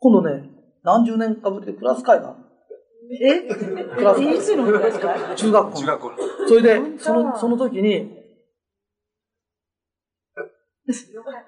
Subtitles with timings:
[0.00, 0.50] 今度ね、
[0.82, 2.34] 何十年かぶりでクラス会が。
[3.22, 3.42] え？
[3.42, 5.36] クラス会いつのクラス会？
[5.36, 5.76] 中学校の。
[5.78, 6.16] 中学校の。
[6.48, 8.18] それでその、その時に、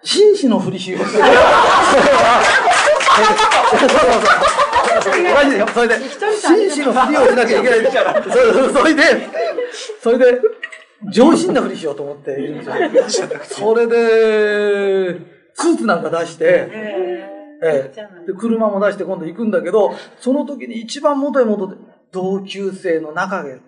[0.03, 1.03] 紳士のふりしよう。
[5.35, 7.81] マジでよそれで、紳士のふりをしなきゃいけない。
[8.23, 9.03] そそれで、
[10.03, 10.41] それで、
[11.11, 12.65] 上品なふりしようと思っているんで
[13.09, 13.29] すよ。
[13.43, 15.19] それで、
[15.55, 16.69] スーツなんか出して、
[17.63, 18.01] ええ。
[18.25, 21.77] え、で車も出して今度行くんだけど、その時に一番元へ戻って、
[22.13, 23.61] 同級生の中で、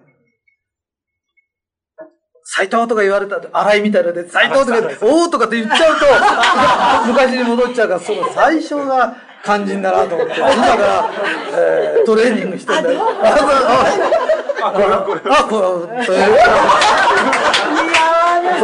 [2.45, 11.11] 斎藤とか言われたら、荒井みたいなので、斎藤とか言って、 おーとかって言っちゃうと、 昔に戻っちゃうから、その最初が肝心だなと思って、 今から、
[11.57, 13.01] えートレーニングしてんだよ。
[14.63, 15.21] あ、これ、あ、これ、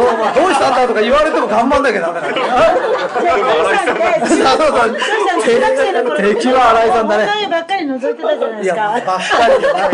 [0.01, 2.33] そう、まあどうしたんだとか言われても頑張んなきゃダメだよ。
[5.41, 7.27] 中学生の頃敵は新井さんだね。
[7.49, 9.11] ばっかり覗いてたじゃないいや、ですか。
[9.11, 9.91] ばっかりじゃない。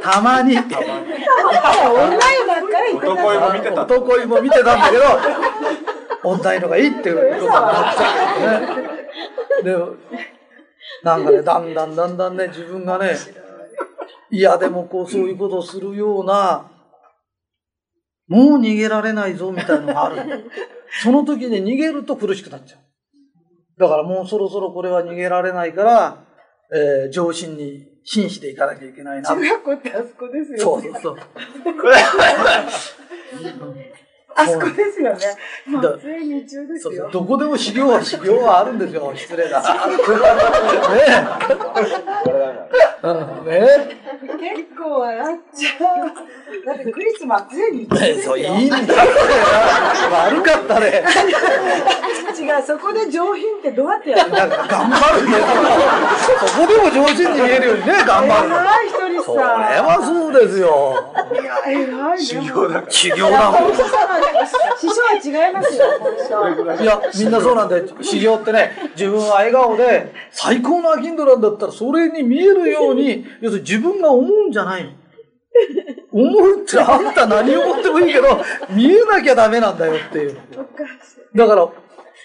[0.00, 0.56] たまに。
[0.56, 3.82] 女湯ばっかり行ってた男湯も見てた。
[3.82, 5.02] 男湯も見てたんだけど、
[6.24, 8.02] 女湯のがいいっていうことになっちゃ
[9.60, 9.72] うね。
[9.72, 9.88] でも、
[11.02, 13.16] なんかね、だんだんだんだんね、自分がね、
[14.30, 16.64] 嫌でもこう、そういうことをするような、
[18.28, 20.50] もう逃げられないぞみたいなのがある。
[21.02, 22.80] その時に逃げると苦しくなっちゃう。
[23.80, 26.24] だからもうそろそろこれは逃げられないから、
[26.72, 29.30] えー上心に紳士でいかなきゃいけないな。
[29.30, 30.58] 中学校ってあそこですよ。
[30.58, 31.16] そうそうそう。
[34.40, 35.18] あそこですよね。
[35.66, 37.10] もだうついに中ですよ。
[37.10, 39.12] どこでも修行は修行はあるんですよ。
[39.16, 39.60] 失礼だ。
[43.44, 43.96] ねえ。
[44.38, 46.66] 結構笑っちゃう。
[46.66, 48.14] だってクリスマスついに中え。
[48.14, 48.32] ですよ。
[48.34, 48.92] そう、いいんだって。
[48.92, 51.04] 悪かったね。
[52.38, 54.36] 違う、そこで上品ってどうやってやるの？
[54.36, 54.46] 頑
[54.90, 55.36] 張るね。
[56.46, 58.56] そこでも上心に見えるようにね、 頑張るの。
[58.56, 59.44] 偉い一人それさ。
[59.48, 60.68] はそうですよ。
[61.32, 62.18] いや、偉いね。
[62.18, 62.90] 修行だから。
[62.92, 63.72] 修行だもん。
[64.78, 65.86] 師匠は違いますよ。
[66.80, 67.86] いや、みんなそうなんだよ。
[68.00, 74.90] 修行ってね、自分は笑顔で、最高のアキンドなんだったら、それに見えるように、要するに自分が思うんじゃないの。
[76.12, 78.40] 思うってあんた何を思ってもいいけど、
[78.70, 80.36] 見えなきゃダメなんだよっていう。
[81.34, 81.68] だから、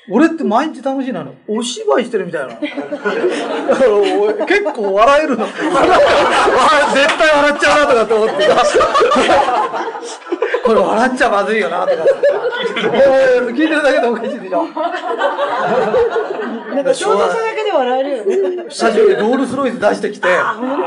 [0.10, 1.34] 俺って毎日楽しいなの。
[1.48, 2.60] お芝居してるみたいなの。
[2.60, 2.68] だ
[3.76, 5.46] から俺結構笑えるの。
[5.46, 5.58] 絶
[7.18, 8.54] 対笑っちゃうなとかって思ってさ。
[10.64, 12.06] これ笑っちゃまずいよなとか。
[12.94, 14.64] えー聞いてるだけでおかしいでしょ。
[16.74, 18.64] なんか想像しただけで笑えるよね。
[18.70, 20.82] 久しぶりにロールスロイス出してきて、本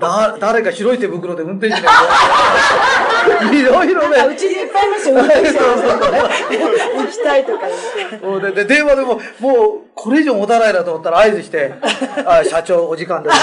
[0.00, 1.82] だ誰か白い手袋で運転して
[3.50, 4.08] るいろいろ当。
[4.28, 4.34] ねう。
[4.34, 7.66] ちにいっぱいいますよ、運転手行きたいとか
[8.20, 8.64] 言って。
[8.64, 11.72] で電話でも、もうこれ以上持たないなと思ったら合図して、
[12.26, 13.36] あ社長お時間です。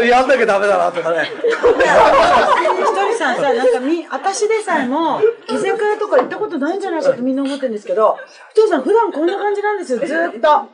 [0.00, 1.24] れやんなきゃダメだなとかね。
[1.24, 8.16] ひとりさんさ、なんかみ、私でさえも、居酒屋とか行ったことないんじゃないかとみんな思ってるんですけど、
[8.50, 10.68] ひとりさん普段こんな感じなんですよ、ずっと。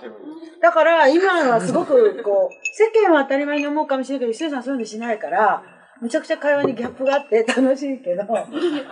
[0.61, 5.63] だから、今はすごく、こう、世間は当たり前に思うかもしれないけど、ひとりさんそういうのしないから、
[6.01, 8.23] むちゃくちゃ会話にギャップがあって楽しいけど、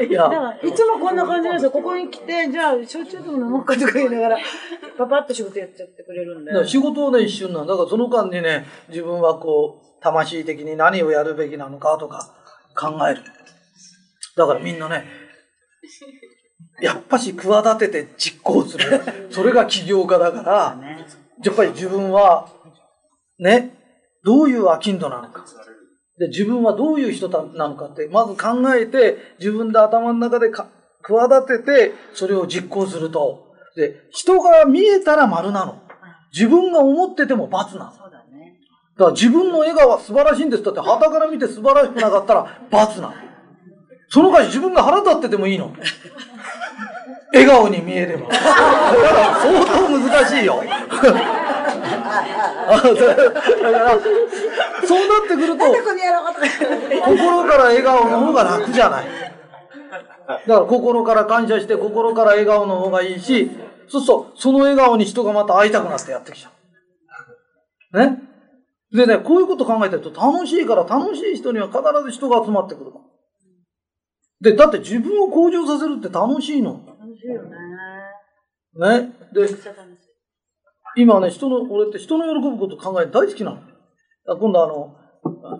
[0.02, 1.70] いやだからいつもこんな感じなんですよ。
[1.70, 4.38] ここに来て、じゃあ、焼酎でも飲もうかとか言いながら、
[4.96, 6.58] パパッと仕事やっちゃってくれるんでだ。
[6.58, 12.34] から仕事をね、一瞬なんだからその間にね、自分はこう、魂的に何をやるべきなのかとか
[12.76, 13.22] 考える。
[14.36, 15.04] だからみんなね、
[16.80, 18.84] やっぱし企てて実行する。
[19.30, 20.78] それが起業家だから、
[21.42, 22.48] やっぱり自分は、
[23.38, 23.76] ね、
[24.24, 25.44] どういうアキンドなのか。
[26.18, 30.68] で、自分はどういう人なのかって、まず考えて、自分で頭の中でか
[31.02, 33.52] 企てて、それを実行すると。
[33.76, 35.82] で、人が見えたら丸なの。
[36.32, 37.92] 自分が思ってても×なの。
[37.92, 38.58] そうだね。
[38.96, 43.14] だから自分の笑顔は素晴らしいんですだって、旗から見て素晴らしくなかったら×なの。
[44.08, 45.72] その代わり自分が腹立っててもいいの。
[47.34, 48.28] 笑顔に見えれば。
[48.28, 50.62] だから相当難しいよ。
[52.20, 53.30] あそれだか
[53.70, 53.98] ら、
[54.86, 55.64] そうなってくると、
[57.04, 59.06] 心から笑顔の方が楽じゃない。
[59.06, 63.50] だから心から感謝して心から笑顔の方がいいし、
[63.88, 66.50] そうするとその笑顔に人がまた会いたくなってやってきちゃ
[67.92, 67.98] う。
[67.98, 68.18] ね？
[68.92, 73.00] でね、こういうこと考えてると楽しいから楽しい人には必ず人が集まってくるの。
[74.40, 76.80] で、だって自分を向上させるって楽しいの。
[76.86, 77.56] 楽しいよね。
[78.76, 79.12] ね？
[79.32, 79.48] で、
[80.96, 83.58] 今ね、人の、俺って人の喜ぶこと考える大好きなの。
[84.38, 84.96] 今度あの、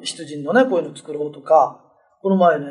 [0.02, 1.80] 羊のね、こういうの作ろうとか、
[2.22, 2.66] この前ね、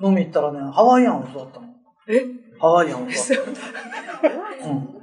[0.00, 1.66] 飲み行ったらね、ハワイアンを教わったの。
[2.08, 2.26] え？
[2.60, 3.08] ハワイアンは。
[4.66, 5.02] うん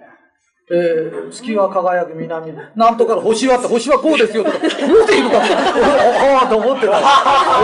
[0.72, 4.70] えー、月は輝く南、なんとかの星はって、星はこうですよとか、こう
[5.08, 7.00] でいるか、ああと思ってた。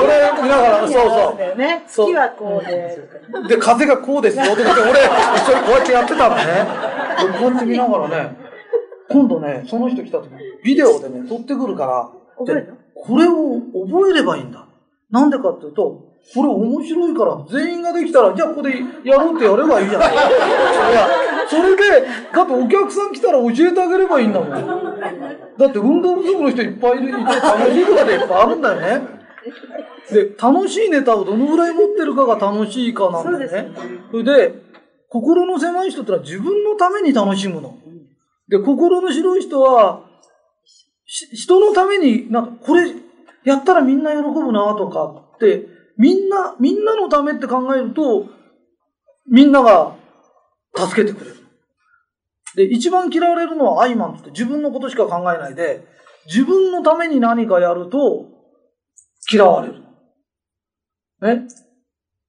[0.02, 1.38] 俺見ながら、そうそう。
[1.38, 1.84] だよね。
[1.86, 2.98] 月はこうで。
[3.48, 4.90] で、風がこうですよとかって、俺、
[5.38, 6.44] 一緒にこうやってやってたのね。
[7.32, 8.38] でこうやって見ながらね、
[9.10, 10.30] 今度ね、その人来た時、
[10.64, 12.10] ビデオでね、撮ってくるから、
[12.96, 14.68] これを覚えればいいんだ。
[15.12, 18.72] なんでかっていうと、これ面白いから、全員ができたら、じゃあここで
[19.04, 20.14] やろうってやればいいじゃない。
[20.14, 21.08] いや、
[21.48, 24.50] それで、だってお客さん来たら教えてあげればいいんだもん。
[24.50, 27.32] だって運動不足の人いっぱいいる、楽
[27.72, 29.08] しいことでいっぱいあるんだよね。
[30.12, 33.72] で、楽しいネタをどのぐらい持ってるかが楽しいかなんだよね。
[34.10, 34.54] それで、
[35.10, 37.78] 心の狭い人ってのは自分のために楽しむの。
[38.48, 40.04] で、心の広い人は、
[41.06, 42.92] 人のために、なんか、これ、
[43.44, 45.06] やったらみんな喜ぶなとか
[45.36, 48.28] って、みんな、みんなのためって考えると、
[49.30, 49.96] みんなが
[50.76, 51.38] 助けてくれる。
[52.56, 55.86] で、一番嫌われるのはアイマンって自分のことしか考えないで、
[56.28, 58.28] 自分のために何かやると
[59.32, 59.84] 嫌われる。
[61.22, 61.48] ね？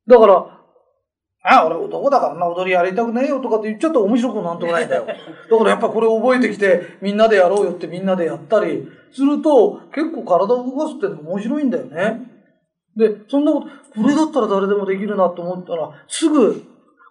[0.06, 0.55] だから、
[1.48, 5.06] あ、俺男だからな、踊りやりたくねえよとかって言っちゃったら面白くなんともないんだよ。
[5.06, 5.12] だ
[5.58, 12.20] からやっぱこれ覚えてきて、みんなでやろうよってみんなでやったりすると、結構体を動かすっての面白いんだよね。
[12.96, 16.62] で、そんなこと、これだったら誰でもできるなと思ったら、すぐ、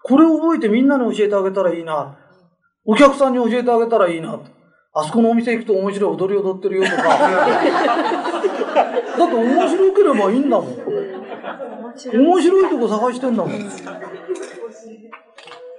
[0.03, 2.17] これを覚えてみんなに教えてあげたらいいな。
[2.85, 4.37] お客さんに教えてあげたらいいな。
[4.93, 7.03] あそこのお店行くと面白い踊り踊ってるよとか。
[9.17, 11.24] だって面白ければいいんだもん。
[12.13, 13.51] 面白いとこ探してんだもん。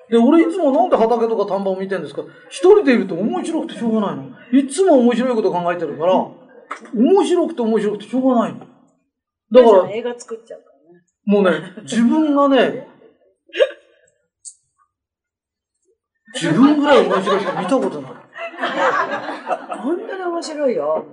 [0.09, 2.23] で、俺いつもなんで畑とか田んぼを見てるんですか？
[2.49, 4.31] 一人でいると面白くてしょうがないの。
[4.53, 6.15] いつも面白いこと考えてるから、
[6.95, 8.61] 面白くて面白くてしょうがないの。
[9.51, 11.03] だから、映画作っちゃうからね。
[11.25, 12.87] もうね、自分がね、
[16.35, 18.13] 自分ぐらい面白い人見たことない。
[19.79, 21.05] 本当に面白いよ。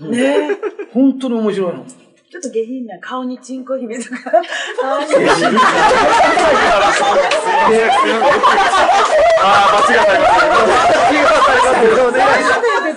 [0.00, 0.58] ねえ。
[0.92, 1.84] 本当に面白いの。
[2.30, 4.16] ちょっと下品な顔にチンコ姫とか。
[4.82, 5.26] ああ、間違っ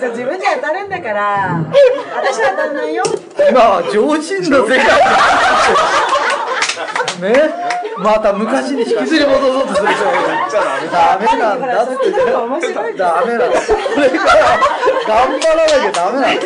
[0.00, 0.08] た。
[0.08, 1.64] 自分じゃ当たるんだから。
[2.16, 3.04] 私は当たんないよ。
[3.48, 4.78] 今上品な世界
[7.20, 7.34] ね
[7.98, 14.32] また昔に引きずり戻そうとする人がいるダメなんだってそっちの方が面白いダメなんだこれから
[15.06, 16.40] 頑張らなきゃダメなんだ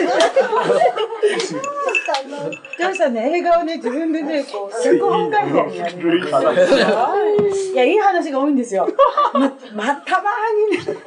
[2.78, 8.88] ジョーさんね、映画をね、自分でね、こう、脚本書いてるんやいや、いい話が多いんですよ。
[9.32, 10.30] ま、またま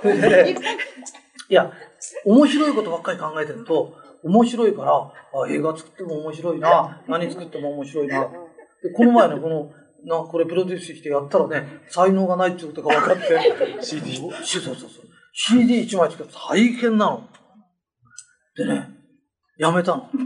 [0.03, 0.55] にね。
[1.47, 1.71] いや
[2.25, 8.27] 面白いことばっかり考えてると面白いからあ映画作っても面白いな何作っても面白いな
[8.93, 9.71] この前ねこの
[10.05, 14.89] なこれプロデュースしてやったらね才能がないってことが分かって CD そうそうそう
[15.49, 17.27] CD1 枚作って大変なの。
[18.55, 18.89] でね
[19.57, 20.09] やめたの。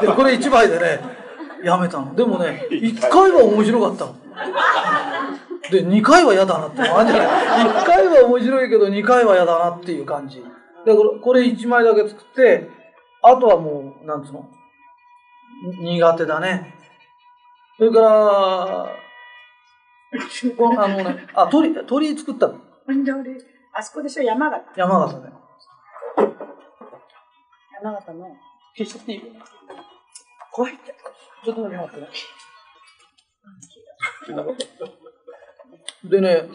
[0.00, 1.00] でこれ1枚でね
[1.64, 2.14] やめたの。
[2.14, 4.14] でもね1回は面白かったの。
[5.70, 10.42] で、2回は嫌だなってのあるんじゃない ?1 回は面白いけど2回は嫌だなっていう感じ。
[10.84, 10.92] で、
[11.22, 12.68] これ1枚だけ作って、
[13.22, 14.48] あとはもう、なんつうの？
[15.62, 16.74] 苦手だね。
[17.76, 18.88] それから、あ
[20.88, 22.58] のね、あ、鳥、鳥居作ったの？
[23.72, 24.64] あそこでしょ、山形。
[24.76, 25.28] 山形で。
[27.82, 28.36] 山形の。
[28.76, 29.22] 消しちゃっていい
[30.52, 30.92] 怖いって。
[31.44, 32.08] ちょっと待ってね。
[36.04, 36.48] でね、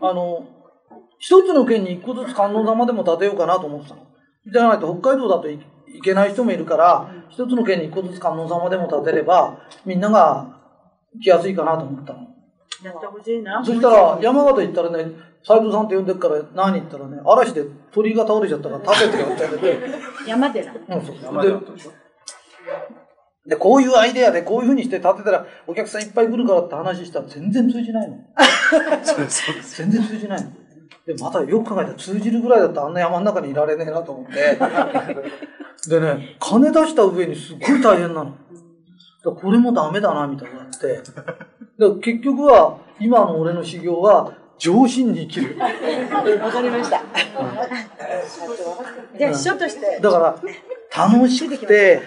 [0.00, 0.46] あの、
[1.18, 4.06] 一つの県に一個ずつ観音様でも建てようかなと思ってたの。
[4.46, 5.48] じゃないと北海道だと
[5.92, 10.58] い行けない人もいるから、一つの県に一個ずつ観音様でも建てれば、みんなが
[11.14, 12.20] 行きやすいかなと思ったの。
[12.82, 13.64] やってほしいな。
[13.64, 19.78] そしたら、山形行ったらね、斎藤さんって呼んでるから何言ったらね、嵐で鳥が倒れちゃったから立ててよって言われて、
[20.26, 20.72] 山寺。
[20.72, 21.52] うん、そうで
[23.48, 28.18] で、こういうアイデアでこういうふうにして建てたらお客さんいっぱい来るからって話したら全然通じないの。
[29.76, 30.50] 全然通じないの。
[31.08, 34.58] で、またよく考えたら通じるぐらいだったらあんな山の中にいられねえなと思って。
[35.88, 38.34] でね、金出した上にすっごい大変なの。
[39.24, 40.96] これもダメだなみたいになって。
[40.96, 41.34] だか
[41.78, 45.58] ら結局は今の俺の修行は上心に生きる。
[45.58, 47.02] わかりました。
[49.16, 49.98] じゃあ、師匠として。
[50.00, 52.02] だから楽しくて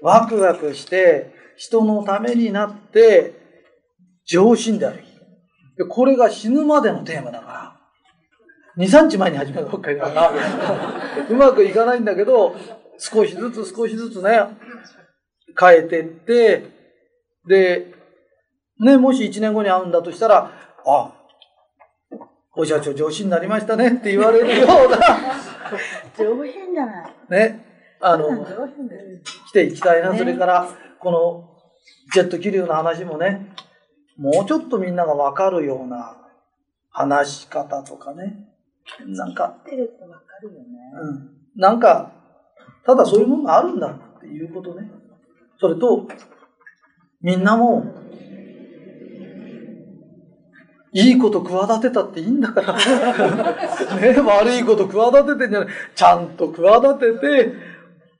[0.00, 3.34] ワクワクして人のためになって
[4.26, 5.04] 上心である
[5.76, 7.73] でこれが死ぬまでのテーマだから
[8.76, 10.32] 23日前に始めたばっかりだから
[11.28, 12.54] うまくいかないんだけど
[12.98, 14.40] 少しずつ少しずつね
[15.58, 16.70] 変えてって
[17.46, 17.94] で
[18.80, 20.50] ね、もし1年後に会うんだとしたら、
[20.86, 21.12] あ、
[22.56, 24.98] お社長上司になりましたねって言われるような、
[26.18, 27.12] 上品じゃない。
[27.30, 27.64] ね、
[28.00, 28.44] あの。
[29.24, 30.10] 来ていきたいな。
[30.10, 31.50] ねそれから、この
[32.12, 33.54] ジェット気流の話もね、
[34.16, 36.16] もうちょっとみんながわかるような
[36.90, 38.48] 話し方とかね、
[39.06, 40.66] なんか、ってるとわかるよね。
[41.54, 42.12] うん、なんか、
[42.84, 44.90] ただそういうものがあるんだっていうことね。
[45.58, 46.06] それと、
[47.22, 47.84] みんなも、
[50.92, 52.74] いいこと企てたっていいんだから。
[53.98, 55.68] ね、悪いこと企ててんじゃない。
[55.94, 57.52] ちゃんと企てて、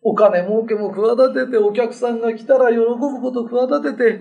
[0.02, 4.20] お金儲けも企てて、お客さんが来たら喜ぶこと企てて、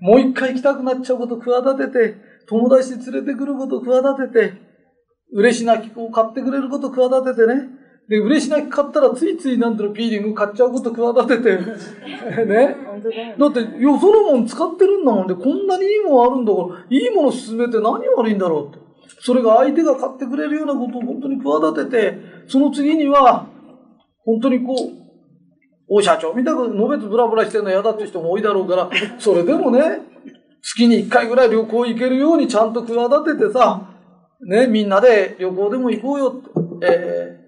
[0.00, 2.16] もう一回来たくなっちゃうこと企てて、
[2.46, 4.67] 友達連れてくること企てて、
[5.32, 7.68] 嬉し泣きを買ってくれること企ててね。
[8.08, 11.56] で、嬉し泣き買ったらついついなんていうのピーリング買っちゃうこと企てて。
[12.46, 12.76] ね。
[13.38, 18.88] だって、よそのもん使ってるんだもんで、こんなにいいもんあるんだから、いいもの進めて何悪いんだろうって。
[19.20, 23.46] それが相手が買ってくれるようなことを本当に企てて、その次には、
[24.24, 24.76] 本当にこう、
[25.90, 30.00] お社長みたくのべつブラブラしてるの嫌だって人も多いだろうから、それでもね、
[30.62, 33.97] 月に1回ぐらい旅行行けるようにちゃんと企ててさ、
[34.46, 36.42] ね、みんなで旅行でも行こうよ
[36.76, 36.86] って。
[36.86, 37.38] え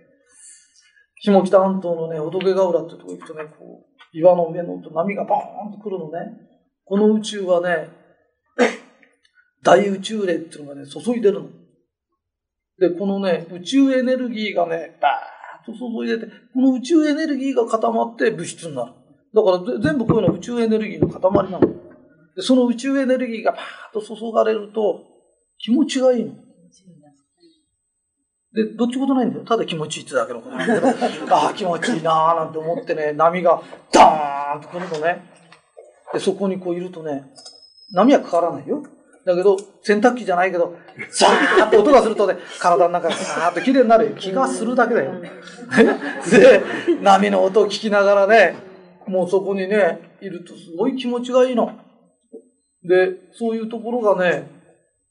[1.23, 6.18] ー、下北半島のね、仏ヶ浦ってとこ行くとね、こう、岩の上の波がバーンと来るのね。
[6.85, 7.90] この宇宙はね、
[9.62, 11.49] 大宇宙霊っていうのがね、注いでるの。
[12.78, 18.92] で、このね、宇宙エネルギーがね、バーッと注いでて、この宇宙エネルギーが固まって物質になる。
[19.32, 21.61] だから全部こういうのは宇宙エネルギーの塊なの。
[22.35, 25.04] で、その宇宙エネルギーがバーッと注がれると、
[25.59, 26.32] 気持ちがいいの。
[28.52, 29.44] で、どっちことないんだよ。
[29.44, 30.88] ただ気持ちいいってだけのことなんだけど、
[31.34, 33.62] ああ、気持ちいいなーなんて思ってね、波が
[33.92, 35.22] ダーンと来るのね。
[36.12, 37.24] で、そこにこういるとね、
[37.92, 38.82] 波はかからないよ。
[39.24, 40.76] だけど、洗濯機じゃないけど、
[41.12, 44.16] ザーッと音がするとね、体の中がザーッと綺麗になるよ。
[44.16, 45.12] 気がするだけだよ。
[46.30, 46.62] で、
[47.02, 48.56] 波の音を聞きながらね、
[49.06, 51.72] もうそこにね、いるとすごい気持ちがいいの。
[52.82, 54.48] で、そういうところがね、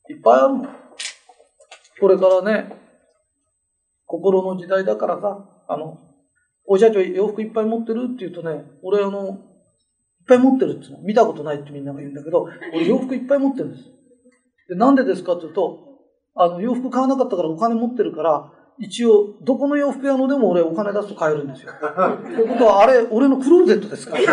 [0.09, 0.78] いっぱいあるの。
[1.99, 2.69] これからね、
[4.05, 5.37] 心の時代だからさ、
[5.67, 5.99] あの、
[6.65, 9.35] お社長洋服いっぱい持ってるって言うとね、俺あの、いっ
[10.27, 13.83] ぱい持ってるって言うの見たことないってみんなが言うんだけど、俺洋服いっぱい持ってるんです。
[14.69, 15.77] で、なんでですかって言うと、
[16.35, 18.51] あの、洋服買わなかったからお金持ってるから、
[18.81, 21.74] 一応、どこの洋服屋のでも俺お金出すと買えるんですよ。
[21.81, 21.86] と
[22.31, 24.15] いうことは、あれ、俺のクローゼットですか？
[24.17, 24.24] ら。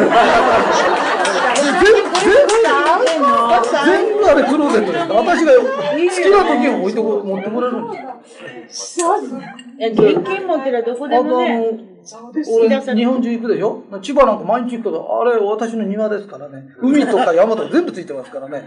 [3.84, 5.14] 全部あれクローゼットですか？
[5.14, 5.20] ら。
[5.20, 7.98] 私が好きな時に置いてこ持ってこれるんで
[8.68, 9.16] すよ。
[9.18, 11.26] いや、現金持ってりゃどこであと
[12.14, 12.42] あもね。
[12.44, 13.82] の、俺、日本中行くでしょ？
[14.02, 16.68] 千葉なんか毎日行くけど、あれ、私の庭ですからね。
[16.80, 18.64] 海とか山とか全部ついてますからね。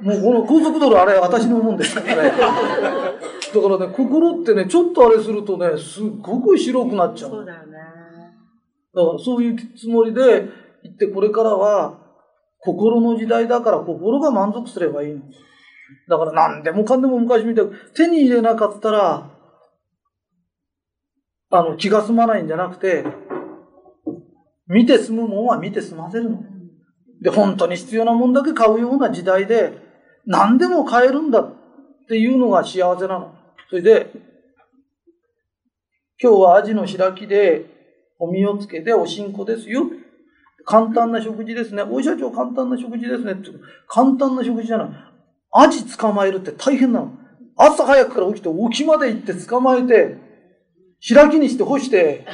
[0.00, 2.32] もうこの高速道路、あれ、私のもんですからね。
[3.52, 7.30] だからね、心ってね、ちょっとあれするとね、すっごく白くなっちゃう。
[7.30, 7.72] そうだよね。
[8.94, 10.48] だからそういうつもりで
[10.82, 11.98] 行って、これからは、
[12.62, 15.20] 心の時代だから心が満足すればいいの。
[16.08, 19.30] だから何でもかんでも昔みたいに手に入れなかったら、
[21.50, 23.04] あの、気が済まないんじゃなくて、
[24.68, 26.42] 見て済むもんは見て済ませるの。
[27.20, 29.72] で、本当に必要なもんだけ買うような時代で、
[30.26, 31.54] 何でも買えるんだっ
[32.08, 33.34] ていうのが幸せなの。
[33.68, 34.12] それで、
[36.22, 37.66] 今日はアジの開きで、
[38.18, 39.86] お身をつけておしんこですよ。
[40.66, 41.82] 簡単な食事ですね。
[41.82, 43.48] お医者長簡単な食事ですねって。
[43.88, 44.88] 簡単な食事じゃない。
[45.52, 47.12] アジ捕まえるって大変なの。
[47.56, 50.29] 朝早くから起きて沖まで行って捕まえて、
[51.06, 52.26] 開きにして干して、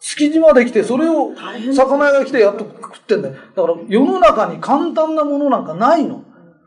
[0.00, 1.32] 築地まで来て、それを
[1.74, 3.34] 魚屋が来てやっと食ってんだよ。
[3.34, 6.24] だから世の中に簡単なものなんかないの。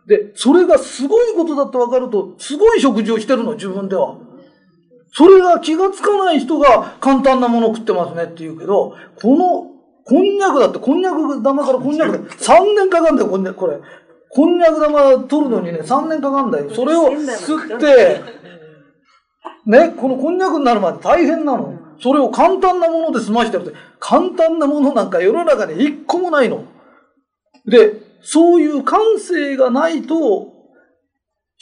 [0.07, 4.17] で、それがすごいことだって分かると、すごい食事をしてるの、自分では。
[5.13, 9.69] それが気がつかない人が簡単なものを食ってますねって言うけど、この、
[10.05, 13.79] こんにゃくだって、こんにゃく玉からこんにゃくで3年かかんだよ、こんにゃく、これ。
[14.29, 16.69] こんにゃく玉取るのにね、3年かかんだよ。
[16.73, 18.21] それを吸って、
[19.65, 21.79] ね、このこんにゃくになるまで大変なの。
[22.01, 26.65] それを簡単なもので済ましてるって、簡単なものなんか世の中に一個もないの。
[27.65, 30.51] で、そういう感性がないと、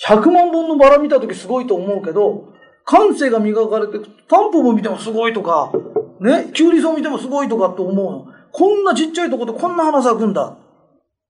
[0.08, 2.54] 100万本のバラ見たときすごいと思うけど、
[2.86, 5.72] 感性が磨かれて、タンポポ見てもすごいとか、
[6.20, 8.26] ね、キュウリソウ見てもすごいとかって思うの。
[8.52, 10.58] こんなちっちゃいとこでこんな花咲くんだ。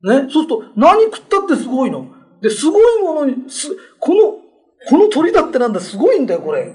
[0.03, 2.07] ね、そうすると何食ったってすごいの。
[2.41, 4.35] で、すごいものに、す、この、
[4.89, 6.73] この鳥だってなんだ、すごいんだよ、これ。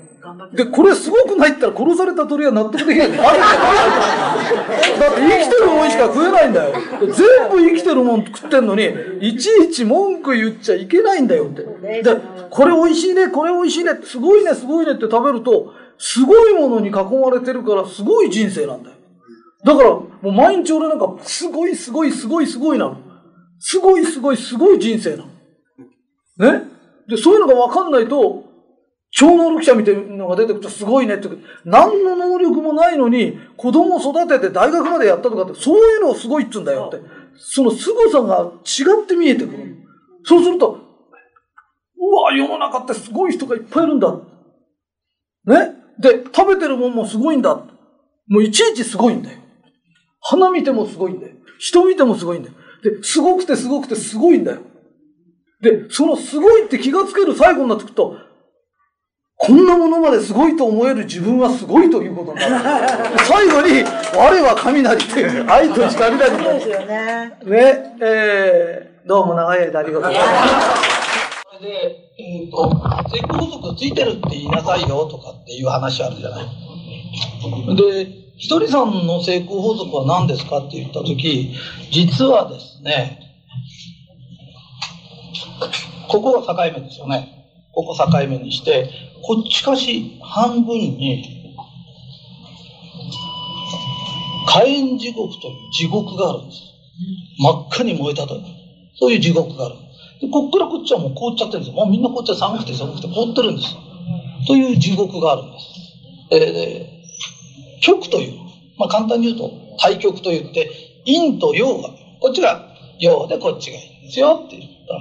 [0.53, 1.53] で、これすごくない？
[1.53, 3.21] ったら殺された鳥は納得できない だっ
[5.15, 6.75] て生きてるもんしか食えないんだよ。
[7.01, 8.89] 全部生きてるもん食ってんのに、
[9.21, 11.63] いちいち文句言っちゃいけないんだよって。
[12.03, 12.17] で、
[12.51, 18.97] これ美味しいね、これ美味しいね、すごいね、すごいねって食べると、すごいものに囲まれてるから、すごい人生なんだよ。
[19.65, 22.97] だから、もう毎日俺なんか、すごいすごいすごいすごいなの。
[23.59, 25.25] すごいすごいすごい人生な
[26.39, 26.53] の。
[26.53, 26.76] ね？
[27.09, 28.45] で、そういうのがわかんないと、
[29.11, 31.29] 超能力者みたいなのが出てくるとすごいねって、
[31.65, 37.05] 何の能力もないのに子供を育てて大学までやったとかって、そういうのをすごいっつうんだよって。
[37.39, 39.77] その凄さが違って見えてくる。
[40.25, 40.81] そうすると、
[41.99, 44.13] うわ、世の中ってすごい人がいっぱいいるんだ。
[45.45, 45.75] ね？
[45.99, 47.55] で、食べてるもんもすごいんだ。
[47.55, 49.39] もういちいちすごいんだよ。
[50.21, 51.35] 花見てもすごいんだよ。
[51.59, 52.55] 人見てもすごいんだよ。
[52.83, 54.61] で、すごくてすごくてすごいんだよ。
[55.67, 58.17] で、そのすごいって気がつける最後になってくると、
[59.39, 63.19] こんなものまですごいと思える自分はすごいということになる。
[63.27, 63.83] 最後に、
[64.17, 67.39] 我は雷っていう、 愛と光なりそうですよね。
[67.45, 70.23] ね、えー、どうも長い間ありがとうございま
[71.57, 71.63] す。
[71.63, 72.71] で、えっ、と、
[73.11, 77.77] 成功法則ついてるって言いなさいよとかっていう話あるじゃない。
[77.77, 78.09] で、
[78.39, 81.55] ひとりさんの成功法則は何ですかって言ったとき、
[81.91, 83.26] 実はですね、
[86.09, 87.33] ここが境目ですよね。
[87.73, 88.89] ここ境目にして、
[89.23, 91.45] こっちかし半分に、
[94.47, 96.63] 火炎地獄という地獄があるんです。
[97.39, 98.43] 真っ赤に燃えたという、
[98.99, 99.75] そういう地獄がある。
[100.21, 101.77] でこっからこっちはもう凍っちゃってるんですよ。
[101.77, 103.81] もうみんなこっちは寒くて寒くて凍ってるんですよ。
[104.47, 105.67] という地獄があるんです。
[106.31, 108.39] えー、極という、
[108.79, 110.71] まあ簡単に言うと、対極と言って、
[111.05, 112.67] 陰と陽が、こっちが
[112.99, 114.95] 陽でこっちが陰ですよって言った、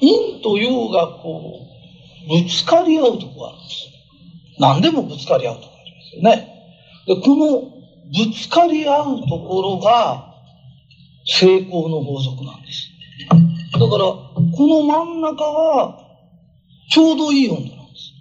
[0.00, 3.90] 陰と陽がこう、ぶつかり合うとこがあるんですよ。
[4.58, 6.58] 何でもぶつかり合うとこがありますよね。
[7.06, 7.78] で、この
[8.26, 10.34] ぶつかり合うところが
[11.26, 12.90] 成功の法則なんです。
[13.72, 14.32] だから、こ
[14.66, 15.98] の真ん中は
[16.90, 18.12] ちょうどいい温度なんです。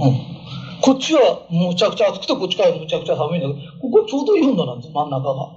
[0.00, 0.38] うん。
[0.80, 5.48] こっちはむちゃくちゃ暑くて、こっちからむちゃくちゃ寒いんだけど、ここちょうどいい温度なんです、真ん中が。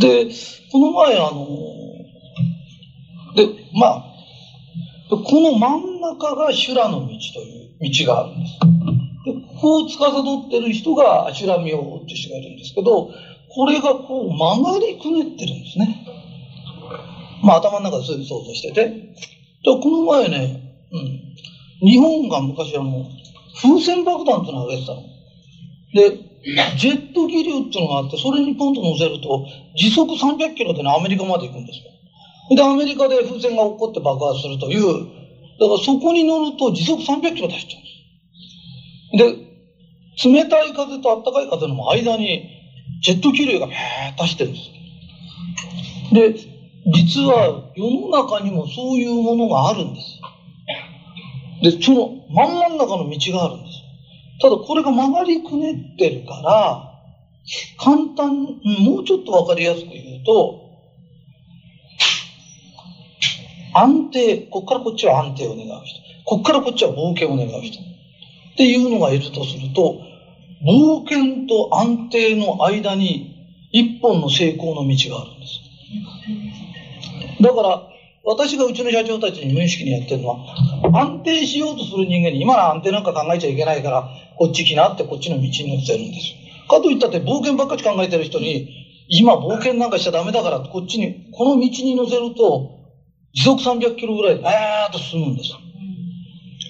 [0.00, 0.26] で、
[0.72, 1.46] この前、あの、
[3.34, 4.04] で、まあ、
[5.10, 8.58] この真ん中が修羅の道という道があるんです。
[9.24, 13.10] でここを司ってる人が修羅明王っていう人がいるんですけど、
[13.54, 16.06] これがこう曲がりくねってるんですね。
[17.42, 18.88] まあ頭の中でそういう想像してて。
[18.88, 19.14] で、
[19.64, 23.06] この前ね、うん、日本が昔あの、
[23.60, 25.02] 風船爆弾っていうのを上げてたの。
[25.94, 26.24] で、
[26.76, 31.94] ジェット気流っていうのがあって、それにポンと乗せると、時速300キロでね、アメリカまで行くんですよ。
[32.50, 35.06] で、アメリカで風船が起こって爆発するという、
[35.58, 39.24] だからそこに乗ると時速300キロ出しちゃうんで
[40.16, 40.26] す。
[40.26, 42.48] で、冷たい風と暖かい風の間に、
[43.02, 43.76] ジェット気流がビー
[44.12, 46.44] ッと走ってるんです。
[46.46, 46.54] で、
[46.92, 50.20] 実は世の中にもそういうものがあるんです。
[51.62, 53.78] で、その真ん真ん中の道があるんです。
[54.40, 56.90] ただこれが曲がりくねってるから、
[57.78, 60.63] 簡単、もうちょっとわかりやすく言うと、
[63.74, 66.00] 安定、こっからこっちは安定を願う人。
[66.24, 67.80] こっからこっちは冒険を願う人。
[67.80, 69.98] っていうのがいるとすると、
[70.62, 73.34] 冒険と安定の間に
[73.72, 75.60] 一本の成功の道があるんです。
[77.42, 77.88] だから、
[78.22, 80.38] 私がうちの社長たちに無意識にやってるのは、
[80.94, 86.34] 安定しようとする人間に今の安定なんか考えちゃいけないから、こっち来なってこっちの道に乗せるんです。
[86.68, 88.68] かといったって冒険ばっかり考えてる人に、
[89.08, 92.83] 今冒険なんかしちゃダメだからこっちに、この道に乗せると、
[93.34, 95.58] 時速300キロぐらいで、えーっと進むんですよ。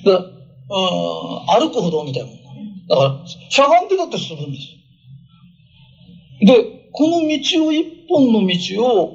[0.04, 0.24] だか
[0.68, 2.42] ら、歩く歩道みたいなもん
[2.88, 2.96] だ。
[2.96, 4.68] だから、しゃがんでだって進むんです
[6.50, 6.62] よ。
[6.62, 9.10] で、この道を、一本の道を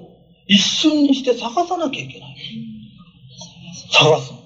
[0.48, 2.36] 一瞬にして探さなきゃいけない。
[3.92, 4.40] 探すの。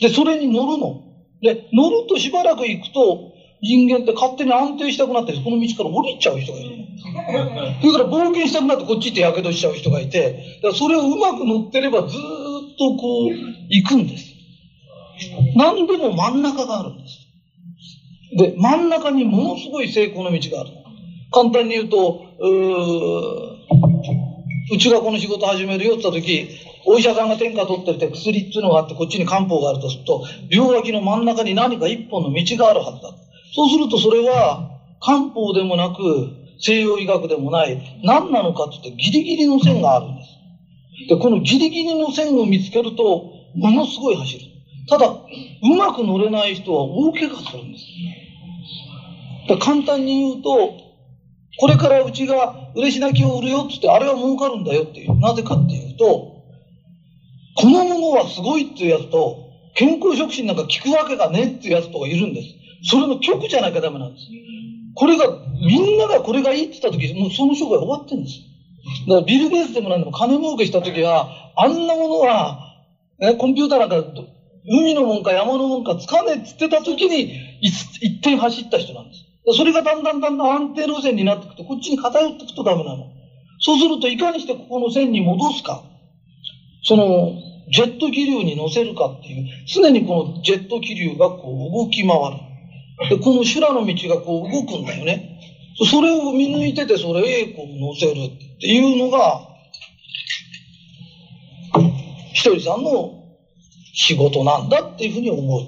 [0.00, 0.94] で、それに乗るの。
[1.42, 3.18] で、乗るとしばらく行くと、
[3.60, 6.81] 人間って勝手に安定したくなって、この道から降りちゃう人がいる。
[7.82, 13.30] それから冒険したくなってこっち行って火傷しちゃう人がいて、だからそれをうまく乗ってればずっとこう、
[13.68, 14.32] 行くんです。
[15.56, 17.22] 何でも真ん中があるんです。
[18.36, 20.70] で、真ん中にものすごい成功の道がある。
[21.30, 23.52] 簡単に言うと、う
[24.72, 26.48] うちがこの仕事始めるよって言った時、
[26.86, 33.10] お医者さんが天下取ってて薬っていうのがあってこっちに漢方があるとすると、両脇の真ん中に何か一本の道があるはずだ。
[33.54, 41.08] そうするとそれは漢方でもなく西洋医学でもない何なのかって言ってギリギリの線があるんです。
[41.08, 44.46] で、このギリギリの線を見つけるとものすごい走る。
[44.88, 47.84] ただ、うまく乗れない人は大怪我するんです。
[49.48, 50.72] だ簡単に言うと、
[51.58, 55.18] これからうちが嬉し泣きを売るよって言って、あれは儲かるんだよっていう。
[55.18, 56.32] なぜかっていうと、
[57.54, 59.36] このものはすごいっていうやつと、
[59.74, 62.48] 健康食品なんか効くわけがねっていうやつとかいるんです。
[62.84, 64.26] それの極じゃなきゃダメなんです。
[64.94, 65.26] これが、
[65.60, 68.40] みんながこれがいいって言った時、もうその商売終わってるんです。
[69.08, 72.76] だからビル・ゲイツでもなんでも金儲けした時は、あんなものは、
[73.18, 73.96] ね、コンピューターなんか、
[74.68, 79.24] 海のもんか山のもんかつかねえって言ってた時に、一一点走った人なんです。
[79.56, 83.06] それがだんだんだんだん安定路線になっていくと、こっちに偏っていくとダメなの。
[83.60, 85.82] そうすると、いかにしてここの線に戻すか。
[86.84, 87.32] その、
[87.68, 92.51] ジェット気流に乗せるかっていう、常にこのジェット気流がこう動き回る。
[93.08, 95.38] で、この修羅の道がこう動くんだよね。
[95.90, 99.48] それを見抜いてて、それへこう乗せるっていうのが、
[102.34, 103.22] ひとりさんの
[103.94, 105.62] 仕事なんだっていうふうに思う。